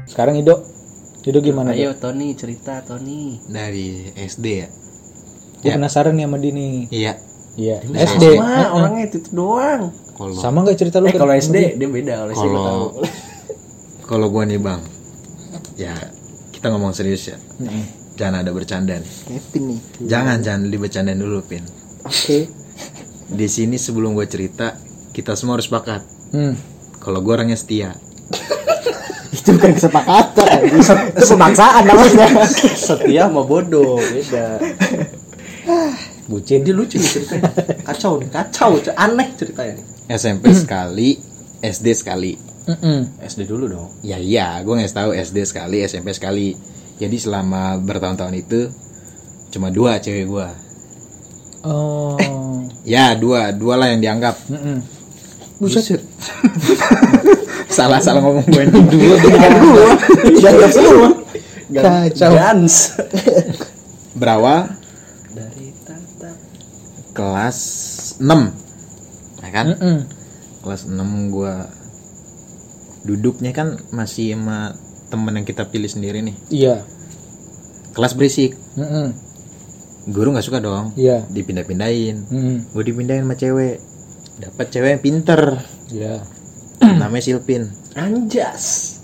sekarang 0.07 0.39
Ido 0.39 0.63
Ido 1.23 1.39
gimana 1.39 1.71
Ayo 1.71 1.91
Ido? 1.91 2.03
Tony 2.03 2.35
cerita 2.35 2.83
Tony. 2.83 3.39
Dari 3.45 4.11
SD 4.13 4.47
ya. 4.57 4.69
Gue 5.57 5.71
Ya. 5.71 5.79
penasaran 5.79 6.13
nih 6.13 6.27
sama 6.27 6.37
Dini 6.37 6.91
Iya. 6.91 7.15
Iya, 7.53 7.79
SD. 7.85 8.25
Sama 8.35 8.51
orangnya 8.73 9.05
itu, 9.07 9.17
itu 9.19 9.31
doang. 9.31 9.95
Kalau 10.13 10.35
Sama 10.35 10.59
nggak 10.63 10.75
cerita 10.75 10.99
lu? 10.99 11.07
Eh 11.07 11.13
ke- 11.13 11.21
kalau 11.21 11.31
SD 11.33 11.55
dia? 11.55 11.71
dia 11.77 11.89
beda 11.89 12.13
kalau 12.19 12.33
SD 12.33 12.43
tahu. 12.43 12.57
kalau 12.57 12.87
kalau 14.03 14.27
gua 14.29 14.43
nih, 14.43 14.59
Bang. 14.59 14.83
Ya, 15.75 15.95
kita 16.51 16.69
ngomong 16.69 16.91
serius 16.91 17.23
ya. 17.25 17.37
Mm-mm. 17.59 18.02
Jangan 18.23 18.47
ada 18.47 18.55
bercanda 18.55 18.95
nih. 18.95 19.13
Kevin 19.27 19.63
nih 19.75 19.81
Jangan 20.07 20.37
jangan 20.47 20.71
dibercandain 20.71 21.19
dulu, 21.19 21.43
Pin. 21.43 21.67
oke 22.07 22.39
Di 23.43 23.47
sini 23.51 23.75
sebelum 23.75 24.15
gue 24.15 24.31
cerita, 24.31 24.79
kita 25.11 25.35
semua 25.35 25.59
harus 25.59 25.67
sepakat. 25.67 26.07
Hmm. 26.31 26.55
Kalau 27.03 27.19
gue 27.19 27.35
orangnya 27.35 27.59
setia. 27.59 27.99
itu 29.35 29.49
bukan 29.59 29.75
kesepakatan 29.75 30.47
anjing. 30.63 30.85
itu 31.19 31.25
pemaksaan 31.35 31.83
namanya 31.89 32.47
Setia 32.47 33.27
sama 33.27 33.43
bodoh 33.43 33.99
beda. 33.99 34.63
Bucin. 36.31 36.63
Dia 36.63 36.75
lucu 36.79 37.03
nih 37.03 37.11
ceritanya. 37.11 37.51
Kacau 37.83 38.23
nih, 38.23 38.31
kacau, 38.31 38.79
aneh 38.95 39.29
ceritanya 39.35 39.83
nih. 39.83 39.87
SMP 40.15 40.55
sekali, 40.55 41.19
SD 41.59 41.87
sekali. 41.99 42.39
Mm-mm. 42.71 43.19
SD 43.19 43.51
dulu 43.51 43.67
dong. 43.67 43.91
Ya 44.07 44.23
iya, 44.23 44.63
gue 44.63 44.71
nggak 44.71 44.95
tahu 44.95 45.11
SD 45.11 45.43
sekali, 45.43 45.83
SMP 45.83 46.15
sekali. 46.15 46.55
Jadi 47.03 47.19
selama 47.19 47.83
bertahun-tahun 47.83 48.35
itu 48.39 48.71
cuma 49.51 49.75
dua 49.75 49.99
cewek 49.99 50.31
gue. 50.31 50.49
Oh. 51.67 52.15
Ya 52.87 53.19
dua, 53.19 53.51
dua 53.51 53.75
lah 53.75 53.91
yang 53.91 53.99
dianggap. 53.99 54.39
Buset. 55.59 55.99
salah 57.77 57.99
salah 57.99 58.23
ngomong 58.23 58.47
gue 58.47 58.63
ini. 58.71 58.81
Dua 58.87 59.17
gua. 59.19 59.91
dianggap 60.31 60.71
semua 60.71 61.11
Kacau. 61.73 62.33
Gans. 62.37 62.75
Berawal 64.13 64.71
Dari 65.33 65.73
tatap. 65.83 66.37
kelas 67.17 67.59
6 68.21 69.43
ya 69.43 69.51
kan? 69.51 69.67
Mm-mm. 69.75 69.99
Kelas 70.63 70.87
6 70.87 71.35
gue 71.35 71.55
duduknya 73.03 73.51
kan 73.51 73.83
masih 73.91 74.39
sama 74.39 74.79
temen 75.11 75.33
yang 75.37 75.47
kita 75.49 75.69
pilih 75.69 75.89
sendiri 75.89 76.25
nih. 76.25 76.37
Iya. 76.49 76.77
Kelas 77.93 78.13
berisik. 78.17 78.57
Mm-mm. 78.77 79.13
Guru 80.09 80.35
nggak 80.35 80.47
suka 80.47 80.59
dong. 80.59 80.97
Iya. 80.97 81.29
Dipindah-pindahin. 81.29 82.17
Mm-mm. 82.33 82.57
Gue 82.73 82.85
dipindahin 82.85 83.29
sama 83.29 83.37
cewek. 83.37 83.77
Dapat 84.41 84.67
cewek 84.73 84.89
yang 84.99 85.03
pinter. 85.05 85.41
Iya. 85.93 86.25
Namanya 87.01 87.23
Silpin. 87.23 87.71
Anjas. 87.95 88.99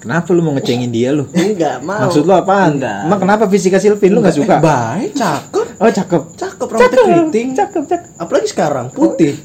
Kenapa 0.00 0.32
lu 0.32 0.40
mau 0.40 0.56
ngecengin 0.56 0.88
dia 0.88 1.12
lu? 1.12 1.28
Enggak 1.36 1.84
mau. 1.84 2.08
Maksud 2.08 2.24
lu 2.24 2.32
apaan? 2.32 2.80
Enggak. 2.80 3.04
Emang 3.04 3.20
kenapa 3.20 3.44
fisika 3.52 3.76
Silvin 3.76 4.16
lu 4.16 4.24
nggak 4.24 4.36
suka? 4.36 4.56
Baik, 4.56 5.12
cakep. 5.12 5.66
Oh 5.76 5.90
cakep. 5.92 6.22
Cakep 6.40 6.68
rambutnya 6.72 6.98
keriting. 7.04 7.48
Cakep 7.52 7.82
cakep. 7.84 8.08
Apalagi 8.16 8.48
sekarang 8.48 8.86
putih. 8.90 9.36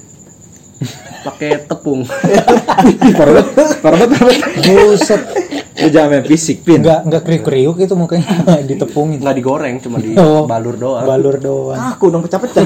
Pakai 1.27 1.59
tepung. 1.67 2.07
Parah 3.15 3.33
banget, 3.35 3.77
parah 3.83 3.97
banget. 4.07 4.35
Buset. 4.63 5.21
Lu 5.85 5.93
jangan 5.93 6.09
main 6.11 6.25
fisik 6.25 6.57
pin. 6.61 6.81
Enggak 6.81 7.05
enggak 7.05 7.21
kriuk-kriuk 7.23 7.77
itu 7.77 7.93
mukanya 7.93 8.25
ditepungin. 8.69 9.21
Enggak 9.21 9.35
digoreng, 9.37 9.75
cuma 9.77 10.01
di 10.01 10.17
Oh. 10.17 10.43
balur 10.45 10.73
doang. 10.73 11.05
Balur 11.05 11.37
doang. 11.37 11.77
aku 11.77 12.09
dong 12.09 12.25
pecah-pecah 12.25 12.65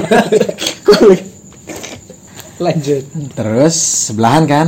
Lanjut. 2.60 3.04
Terus 3.32 3.74
sebelahan 4.08 4.44
kan, 4.44 4.66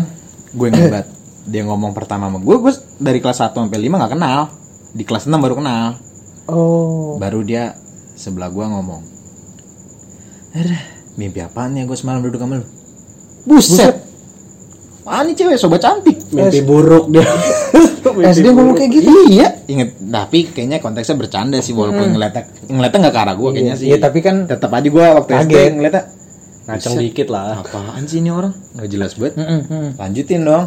gue 0.51 0.69
ngebat. 0.69 1.07
Dia 1.43 1.67
ngomong 1.67 1.93
pertama 1.93 2.31
sama 2.31 2.39
gue, 2.39 2.57
gue 2.57 2.73
dari 2.97 3.19
kelas 3.19 3.43
1 3.43 3.53
sampai 3.53 3.79
5 3.79 4.01
gak 4.01 4.13
kenal. 4.13 4.41
Di 4.93 5.05
kelas 5.05 5.29
6 5.29 5.37
baru 5.37 5.61
kenal. 5.61 6.01
Oh. 6.49 7.21
Baru 7.21 7.45
dia 7.45 7.77
sebelah 8.15 8.49
gue 8.49 8.65
ngomong. 8.65 9.03
Aduh, 10.53 10.83
mimpi 11.17 11.41
apaan 11.41 11.77
ya 11.77 11.85
gue 11.85 11.97
semalam 11.97 12.21
duduk 12.21 12.41
sama 12.41 12.61
lu? 12.61 12.67
Buset. 13.45 13.95
Wah 15.03 15.21
ini 15.21 15.35
cewek 15.35 15.59
sobat 15.59 15.83
cantik. 15.83 16.17
Mimpi 16.31 16.63
buruk 16.63 17.11
dia. 17.11 17.27
SD 18.21 18.47
ngomong 18.53 18.77
kayak 18.77 18.91
gitu. 18.93 19.11
Iya. 19.33 19.49
Ingat, 19.65 19.89
tapi 20.03 20.39
kayaknya 20.53 20.79
konteksnya 20.83 21.17
bercanda 21.17 21.59
sih 21.65 21.73
walaupun 21.73 22.13
ngeliatnya 22.13 22.45
ngeliatnya 22.69 22.99
nggak 23.09 23.15
ke 23.15 23.21
arah 23.25 23.35
gue 23.39 23.51
kayaknya 23.57 23.75
sih. 23.79 23.87
Iya, 23.89 23.97
tapi 24.03 24.19
kan 24.21 24.45
tetap 24.45 24.71
aja 24.75 24.89
gue 24.89 25.07
waktu 25.17 25.31
SD 25.47 25.55
ngeliatnya 25.81 26.05
Ngaceng 26.63 26.95
dikit 26.95 27.27
lah. 27.27 27.59
apaan 27.59 28.07
sih 28.07 28.23
ini 28.23 28.31
orang? 28.31 28.55
Nggak 28.79 28.89
jelas 28.91 29.13
banget. 29.19 29.35
Mm-mm, 29.35 29.61
mm. 29.67 29.89
Lanjutin 29.99 30.41
dong. 30.47 30.67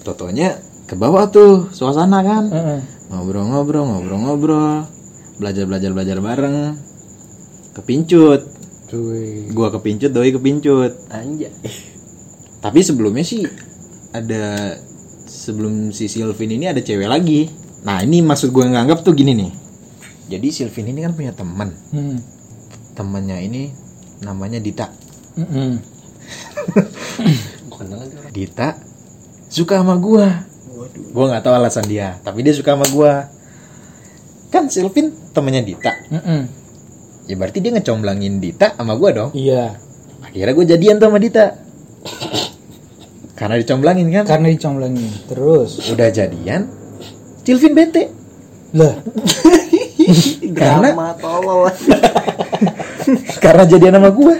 Totonya 0.00 0.48
ke 0.88 0.94
bawah 0.96 1.28
tuh 1.28 1.68
suasana 1.76 2.24
kan. 2.24 2.44
Mm-mm. 2.48 2.78
Ngobrol-ngobrol, 3.12 3.84
ngobrol-ngobrol. 3.84 4.88
Belajar-belajar 5.36 5.90
belajar 5.92 6.18
bareng. 6.24 6.56
Kepincut. 7.76 8.48
Cuy. 8.88 9.52
Gua 9.52 9.68
kepincut, 9.68 10.08
doi 10.08 10.32
kepincut. 10.32 10.92
Anjay. 11.12 11.52
Tapi 12.64 12.78
sebelumnya 12.80 13.24
sih 13.24 13.44
ada 14.12 14.76
sebelum 15.42 15.90
si 15.90 16.06
Sylvin 16.06 16.54
ini 16.54 16.70
ada 16.70 16.78
cewek 16.78 17.10
lagi. 17.10 17.50
Nah 17.82 17.98
ini 18.06 18.22
maksud 18.22 18.54
gue 18.54 18.62
nganggap 18.62 19.02
tuh 19.02 19.10
gini 19.10 19.34
nih. 19.34 19.50
Jadi 20.30 20.48
Sylvin 20.54 20.94
ini 20.94 21.02
kan 21.02 21.18
punya 21.18 21.34
teman. 21.34 21.74
Hmm. 21.90 22.22
Temannya 22.94 23.42
ini 23.42 23.74
namanya 24.22 24.62
Dita. 24.62 24.86
Dita 28.30 28.78
suka 29.50 29.82
sama 29.82 29.98
gua. 29.98 30.46
Gua 31.10 31.24
nggak 31.28 31.42
tahu 31.42 31.54
alasan 31.58 31.84
dia, 31.90 32.22
tapi 32.22 32.46
dia 32.46 32.54
suka 32.54 32.78
sama 32.78 32.86
gua. 32.94 33.26
Kan 34.54 34.70
Sylvin 34.70 35.10
temannya 35.34 35.66
Dita. 35.66 35.92
Mm-mm. 36.08 36.40
Ya 37.26 37.34
berarti 37.34 37.58
dia 37.58 37.74
ngecomblangin 37.74 38.38
Dita 38.38 38.78
sama 38.78 38.94
gua 38.94 39.10
dong. 39.10 39.30
Iya. 39.34 39.74
Akhirnya 40.22 40.54
gue 40.54 40.66
jadian 40.70 40.96
tuh 40.96 41.10
sama 41.10 41.18
Dita. 41.20 41.46
Karena 43.42 43.58
dicomblangin 43.58 44.06
kan. 44.14 44.22
Karena 44.22 44.54
dicomblangin. 44.54 45.10
Terus. 45.26 45.90
Udah 45.90 46.14
jadian, 46.14 46.70
Sylvin 47.42 47.74
bete. 47.74 48.06
Lah. 48.70 49.02
Karena 50.58 50.94
Drama 50.94 51.10
tolol. 51.18 51.66
karena 53.44 53.62
jadian 53.66 53.98
sama 53.98 54.10
gua. 54.14 54.38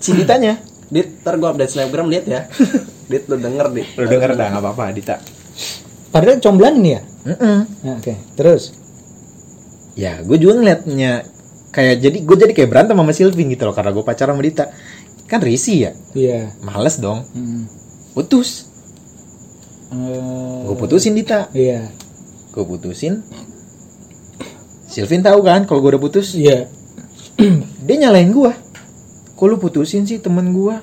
Si 0.00 0.16
Ditanya. 0.16 0.56
Dit, 0.88 1.20
ntar 1.20 1.36
gua 1.36 1.52
update 1.52 1.72
snapgram 1.76 2.08
lihat 2.08 2.24
ya. 2.24 2.40
Dit 3.10 3.28
lu 3.28 3.36
denger 3.36 3.74
dit. 3.74 3.88
Lu 3.98 4.06
denger 4.06 4.38
dah 4.38 4.46
nggak 4.54 4.62
apa-apa 4.62 4.84
Dita. 4.94 5.18
Padahal 6.14 6.38
comblangin 6.38 6.84
ya? 6.86 7.00
Mm-mm. 7.26 7.58
Nah, 7.84 7.98
Oke. 7.98 8.14
Terus. 8.38 8.72
Ya 9.98 10.22
gue 10.22 10.38
juga 10.38 10.62
ngeliatnya 10.62 11.26
kayak 11.74 11.96
jadi 11.98 12.18
gue 12.22 12.36
jadi 12.38 12.52
kayak 12.54 12.70
berantem 12.70 12.96
sama 12.96 13.12
Sylvin 13.12 13.50
gitu 13.50 13.66
loh 13.66 13.74
karena 13.74 13.90
gue 13.90 14.04
pacaran 14.06 14.38
sama 14.38 14.44
Dita. 14.46 14.64
Kan 15.30 15.40
risih 15.40 15.78
ya, 15.78 15.92
Iya. 16.12 16.38
males 16.60 16.98
dong. 16.98 17.22
Mm. 17.30 17.70
Putus. 18.12 18.66
Eh, 19.90 20.66
Gue 20.66 20.74
putusin 20.74 21.14
Dita. 21.14 21.46
Iya. 21.54 21.86
Gue 22.50 22.66
putusin. 22.66 23.22
Sylvin 24.90 25.22
tahu 25.22 25.46
kan 25.46 25.64
kalau 25.64 25.78
gue 25.80 25.94
udah 25.94 26.02
putus. 26.02 26.34
Iya. 26.34 26.66
Dia 27.86 27.96
nyalain 27.96 28.34
gue. 28.34 28.52
Kok 29.38 29.46
lu 29.46 29.56
putusin 29.56 30.02
sih 30.02 30.18
temen 30.18 30.50
gue? 30.50 30.74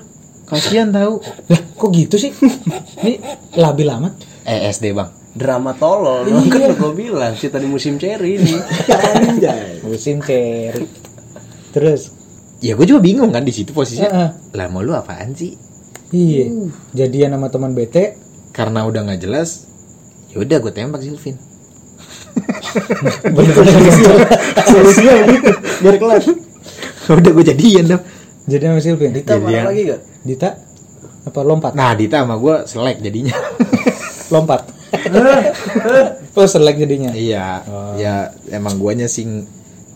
Kasian 0.48 0.88
tahu. 0.90 1.20
Lah, 1.52 1.60
kok 1.76 1.90
gitu 1.92 2.16
sih? 2.16 2.32
Ini 3.04 3.20
labil 3.54 3.84
amat. 3.86 4.16
Eh 4.48 4.64
SD 4.66 4.96
bang. 4.96 5.12
Drama 5.36 5.76
tolol. 5.76 6.24
Lu 6.24 6.40
kan 6.48 6.72
gua 6.74 6.90
bilang 6.90 7.36
cerita 7.36 7.60
di 7.60 7.68
musim 7.68 8.00
cherry 8.00 8.40
ini. 8.40 8.56
Anjay. 9.22 9.84
Musim 9.84 10.24
cherry. 10.24 10.88
Terus. 11.70 12.16
Ya 12.58 12.74
gue 12.74 12.86
juga 12.86 13.00
bingung 13.02 13.30
kan 13.30 13.46
di 13.46 13.54
situ 13.54 13.70
posisinya. 13.70 14.10
Heeh. 14.10 14.30
Lah 14.58 14.66
mau 14.66 14.82
lu 14.82 14.94
apaan 14.94 15.34
sih? 15.34 15.54
Iya. 16.10 16.50
Jadian 16.94 17.38
sama 17.38 17.52
teman 17.52 17.72
bete. 17.76 18.18
Karena 18.50 18.82
udah 18.82 19.06
nggak 19.06 19.20
jelas. 19.22 19.70
Ya 20.34 20.42
udah 20.42 20.58
gue 20.58 20.72
tembak. 20.74 21.00
Bener-bener 23.22 23.74
gitu. 23.86 24.12
Solusinya 24.68 25.12
begitu. 25.24 25.50
Biar 25.82 25.96
kelar. 25.96 26.22
udah 27.08 27.32
gue 27.32 27.44
jadian 27.46 27.84
dong. 27.88 28.02
Jadian 28.48 28.70
sama 28.76 28.82
Sylvin. 28.82 29.10
Dita 29.14 29.36
Jadian. 29.36 29.44
marah 29.46 29.64
lagi 29.70 29.82
gak? 29.86 30.00
Dita 30.24 30.48
apa 31.28 31.40
lompat? 31.44 31.72
Nah 31.76 31.92
Dita 31.94 32.24
sama 32.24 32.36
gue 32.40 32.54
selek 32.64 32.98
jadinya. 33.04 33.36
Lompat. 34.34 34.60
oh, 36.36 36.44
selek 36.48 36.76
jadinya. 36.84 37.12
iya. 37.16 37.64
Ya 37.96 38.14
emang 38.52 38.76
guanya 38.76 39.08
sing 39.08 39.48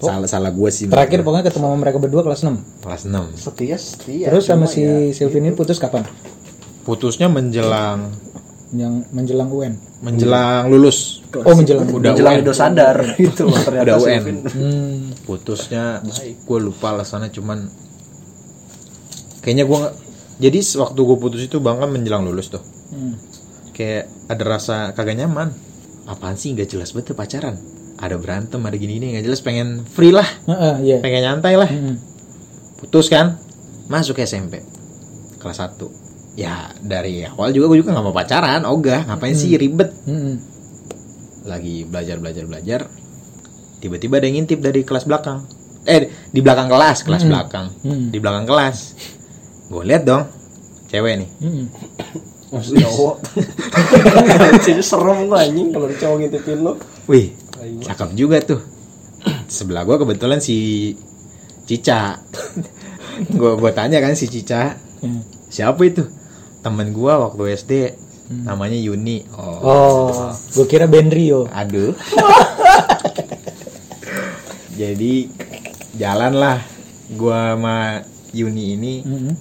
salah 0.05 0.27
salah 0.27 0.51
gue 0.51 0.69
sih. 0.69 0.87
Terakhir 0.87 1.21
pokoknya 1.21 1.45
ketemu 1.47 1.67
sama 1.67 1.79
mereka 1.79 1.97
berdua 1.97 2.23
kelas 2.23 2.43
6. 2.43 2.83
kelas 2.83 3.03
6. 3.07 3.37
Setia 3.37 3.77
setia. 3.77 4.27
Terus 4.27 4.45
sama 4.45 4.67
si 4.67 4.81
ya, 4.81 4.91
Sylvin 5.13 5.45
ini 5.45 5.53
putus 5.53 5.77
kapan? 5.77 6.03
Putusnya 6.83 7.27
menjelang 7.27 8.11
Yang 8.73 8.95
menjelang 9.11 9.49
UN. 9.49 9.75
menjelang 10.01 10.67
lulus. 10.67 11.21
Oh, 11.37 11.53
menjelang. 11.53 11.87
Udah 11.87 12.11
menjelang 12.11 12.35
UN. 12.35 12.43
udah 12.43 12.57
sadar 12.57 12.97
gitu 13.21 13.45
loh 13.45 13.55
ternyata 13.57 13.87
Udah 13.87 13.97
UN. 14.01 14.23
Hmm. 14.43 15.01
Putusnya 15.23 16.01
gue 16.43 16.59
lupa 16.59 16.91
alasannya 16.91 17.31
cuman 17.31 17.69
kayaknya 19.41 19.65
gue 19.65 19.81
jadi 20.39 20.59
waktu 20.77 20.99
gue 20.99 21.17
putus 21.17 21.43
itu 21.43 21.59
bang 21.59 21.79
kan 21.79 21.89
menjelang 21.89 22.23
lulus 22.23 22.49
tuh 22.49 22.63
Hmm. 22.89 23.17
kayak 23.73 24.05
ada 24.29 24.45
rasa 24.47 24.77
kagak 24.93 25.17
nyaman 25.17 25.49
apaan 26.05 26.37
sih 26.37 26.53
nggak 26.53 26.69
jelas 26.69 26.93
betul 26.93 27.13
pacaran 27.13 27.57
ada 28.03 28.19
berantem 28.19 28.59
ada 28.59 28.75
gini 28.75 28.99
gini 28.99 29.15
nggak 29.15 29.25
jelas 29.25 29.41
pengen 29.41 29.87
free 29.87 30.11
lah 30.11 30.27
Heeh, 30.45 30.75
iya. 30.83 30.97
pengen 30.99 31.23
nyantai 31.23 31.55
lah 31.55 31.71
Mm-mm. 31.71 31.97
putus 32.77 33.07
kan 33.07 33.39
masuk 33.87 34.19
SMP 34.19 34.59
kelas 35.39 35.59
1 35.59 35.79
ya 36.35 36.75
dari 36.79 37.23
awal 37.23 37.53
juga 37.53 37.71
gue 37.71 37.79
juga 37.79 37.95
nggak 37.95 38.03
mau 38.03 38.11
pacaran 38.11 38.67
ogah 38.67 39.07
ngapain 39.07 39.33
sih 39.33 39.55
ribet 39.55 39.95
Mm-mm. 40.05 40.35
lagi 41.45 41.87
belajar 41.87 42.19
belajar 42.19 42.45
belajar 42.45 42.81
tiba-tiba 43.79 44.19
ada 44.19 44.27
yang 44.27 44.43
ngintip 44.43 44.59
dari 44.59 44.83
kelas 44.83 45.07
belakang 45.07 45.47
eh 45.83 46.07
di 46.27 46.39
belakang 46.39 46.67
kelas 46.67 47.03
kelas 47.03 47.23
belakang 47.23 47.71
Mm. 47.83 48.11
di 48.11 48.19
belakang 48.19 48.47
kelas 48.47 48.77
gue 49.67 49.83
lihat 49.83 50.03
dong 50.03 50.27
cewek 50.87 51.23
nih 51.23 51.31
Mm-mm. 51.39 51.67
Masih 52.53 52.85
cowok. 52.85 53.17
Jadi 54.61 54.85
serem 54.85 55.25
gua 55.25 55.41
anjing 55.41 55.73
kalau 55.73 55.89
cowok 55.89 56.17
ngintipin 56.21 56.61
lu. 56.61 56.77
wih 57.09 57.33
cakep 57.83 58.09
juga 58.13 58.37
tuh. 58.41 58.61
Sebelah 59.45 59.83
gue 59.83 59.97
kebetulan 59.97 60.39
si 60.39 60.93
Cica. 61.63 62.19
Gue 63.29 63.55
gue 63.55 63.71
tanya 63.71 63.99
kan 63.99 64.13
si 64.13 64.27
Cica 64.27 64.75
Hmm. 64.99 65.21
siapa 65.47 65.79
itu? 65.83 66.03
Temen 66.61 66.91
gue 66.91 67.13
waktu 67.13 67.53
SD 67.53 67.73
namanya 68.41 68.75
Yuni. 68.75 69.21
Oh, 69.33 69.61
Oh, 69.61 70.33
gue 70.33 70.65
kira 70.65 70.87
Benrio. 70.87 71.45
aduh. 71.47 71.93
Jadi 74.73 75.29
jalan 75.95 76.33
lah 76.33 76.59
gue 77.11 77.39
sama 77.53 78.01
Yuni 78.33 78.65
ini 78.73 78.95
Mm-mm. 79.03 79.35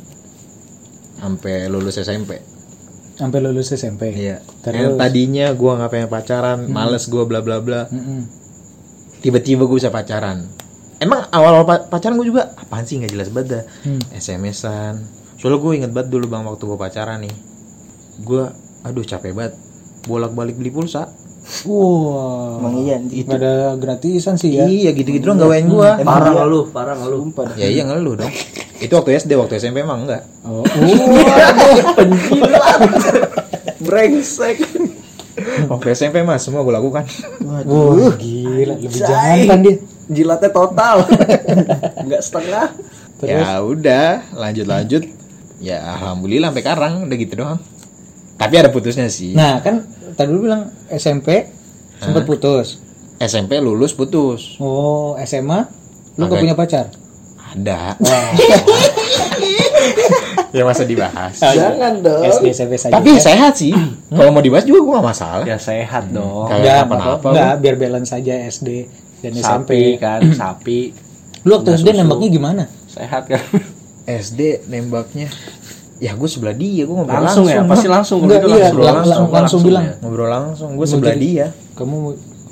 sampai 1.15 1.65
lulus 1.65 1.95
SMP 1.95 2.35
Sampai 3.21 3.37
lulus 3.37 3.69
SMP. 3.69 4.09
Iya. 4.09 4.41
Terus? 4.59 4.81
Yang 4.81 4.97
tadinya 4.97 5.53
gua 5.53 5.77
nggak 5.77 5.91
pengen 5.93 6.09
pacaran, 6.09 6.59
males 6.65 7.05
gua 7.05 7.29
bla 7.29 7.45
bla 7.45 7.61
bla. 7.61 7.85
Mm-mm. 7.85 8.25
Tiba-tiba 9.21 9.69
gue 9.69 9.77
bisa 9.77 9.93
pacaran. 9.93 10.49
Emang 10.97 11.29
awal-awal 11.29 11.61
pa- 11.61 11.85
pacaran 11.87 12.17
gue 12.17 12.25
juga 12.25 12.57
apaan 12.57 12.81
sih 12.81 12.97
nggak 12.97 13.13
jelas 13.13 13.29
banget 13.29 13.47
dah. 13.53 13.63
Hmm. 13.85 14.01
SMS-an. 14.11 15.05
Soalnya 15.37 15.61
gue 15.61 15.71
inget 15.75 15.91
banget 15.93 16.09
dulu 16.09 16.25
bang 16.25 16.41
waktu 16.41 16.63
gue 16.63 16.73
pacaran 16.75 17.21
nih. 17.21 17.35
Gue, 18.17 18.49
aduh 18.81 19.01
capek 19.01 19.29
banget. 19.31 19.53
Bolak-balik 20.03 20.57
beli 20.57 20.73
pulsa. 20.73 21.05
Wah. 21.65 22.57
Emang 22.57 22.81
iya. 22.81 22.97
Itu. 22.97 23.29
Pada 23.29 23.77
gratisan 23.77 24.37
sih 24.37 24.57
ya. 24.57 24.65
Iya 24.65 24.93
gitu-gitu 24.93 25.29
dong 25.29 25.37
gawain 25.37 25.69
gue. 25.69 25.89
Parah 26.01 26.33
nggak 26.33 26.47
lu, 26.49 26.61
parah 26.73 26.97
nggak 26.97 27.09
lu. 27.09 27.17
Sumpah 27.21 27.43
dah. 27.45 27.55
Ya 27.57 27.67
iya 27.69 27.85
ngeluh 27.85 28.17
dong. 28.17 28.33
Itu 28.81 28.93
waktu 28.97 29.13
SD, 29.21 29.37
waktu 29.37 29.61
SMP 29.61 29.85
emang 29.85 30.09
enggak. 30.09 30.25
Oh, 30.41 30.65
Brengsek. 33.77 34.57
Waktu 35.69 35.87
SMP 35.93 36.25
mah 36.25 36.41
semua 36.41 36.65
gue 36.65 36.73
lakukan. 36.73 37.05
Wah, 37.45 37.61
gila, 38.17 38.73
lebih 38.75 38.99
jantan 38.99 39.59
dia. 39.61 39.75
Jilatnya 40.11 40.49
total. 40.49 41.05
Enggak 42.01 42.21
setengah. 42.25 42.73
Ya 43.21 43.61
udah, 43.61 44.25
lanjut-lanjut. 44.33 45.05
Ya 45.61 45.77
alhamdulillah 45.93 46.49
sampai 46.49 46.63
sekarang 46.65 46.93
udah 47.05 47.17
gitu 47.21 47.33
doang. 47.37 47.61
Tapi 48.41 48.53
ada 48.57 48.73
putusnya 48.73 49.05
sih. 49.13 49.37
Nah, 49.37 49.61
kan 49.61 49.85
tadi 50.17 50.33
lu 50.33 50.49
bilang 50.49 50.73
SMP 50.89 51.45
sempat 52.01 52.25
putus. 52.25 52.81
SMP 53.21 53.61
lulus 53.61 53.93
putus. 53.93 54.57
Oh, 54.57 55.13
SMA 55.21 55.69
lu 56.17 56.25
gak 56.25 56.41
punya 56.41 56.57
pacar? 56.57 56.89
Ada. 57.51 57.99
ya 60.51 60.63
masa 60.63 60.83
dibahas. 60.83 61.35
Jangan 61.35 61.99
dong. 61.99 62.23
SD 62.23 62.45
SMP 62.51 62.73
saja. 62.75 62.95
Tapi 62.95 63.15
sehat 63.17 63.53
sih. 63.55 63.71
Kalau 64.07 64.31
mau 64.31 64.39
dibahas 64.39 64.63
juga 64.63 64.79
gue 64.81 64.93
gak 64.93 65.07
masalah. 65.07 65.43
Ya 65.43 65.57
sehat 65.57 66.11
dong. 66.11 66.47
Kayak 66.47 66.59
enggak, 66.59 66.75
kenapa-napa, 66.81 67.27
enggak, 67.27 67.53
biar 67.59 67.75
balance 67.77 68.09
saja 68.09 68.33
SD 68.45 68.69
dan 69.21 69.31
Sapi 69.33 69.37
SMP. 69.37 69.71
kan, 69.97 70.19
sapi. 70.33 70.79
Lu 71.43 71.55
waktu 71.55 71.75
SD 71.75 71.87
susu. 71.87 71.97
nembaknya 71.97 72.29
gimana? 72.29 72.63
Sehat 72.87 73.23
kan. 73.27 73.41
SD 74.03 74.67
nembaknya. 74.67 75.27
Ya 76.01 76.17
gue 76.17 76.25
sebelah 76.25 76.57
dia, 76.57 76.81
gue 76.81 76.89
ngobrol 76.89 77.13
Langsung, 77.13 77.45
ya, 77.45 77.61
pasti 77.61 77.85
langsung. 77.85 78.25
Enggak, 78.25 78.41
gitu 78.41 78.47
iya, 78.49 78.57
langsung, 78.65 78.81
lang- 78.81 78.95
langsung, 78.95 79.21
lang- 79.21 79.31
langsung 79.37 79.61
bilang. 79.61 79.83
ya. 79.85 79.93
Ngobrol 80.01 80.29
langsung, 80.29 80.69
gue 80.73 80.87
sebelah 80.87 81.13
jadi- 81.13 81.25
dia. 81.27 81.47
Kamu 81.71 81.97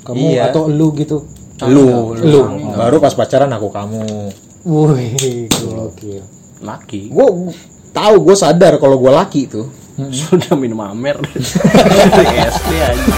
kamu 0.00 0.22
Iya. 0.30 0.42
atau 0.48 0.62
lu 0.70 0.92
gitu. 0.94 1.26
Lu, 1.62 2.14
Lu. 2.16 2.40
Baru 2.72 3.02
pas 3.02 3.12
pacaran 3.12 3.50
aku 3.50 3.68
kamu. 3.68 4.00
Wih, 4.60 5.48
gokil. 5.48 6.20
Laki. 6.60 7.08
Gue 7.08 7.52
tahu, 7.96 8.14
gue 8.28 8.36
sadar 8.36 8.76
kalau 8.76 9.00
gue 9.00 9.12
laki 9.12 9.48
tuh. 9.48 9.72
Sudah 10.12 10.52
minum 10.56 10.80
amer. 10.84 11.16
SD 12.52 12.72
aja. 12.76 13.12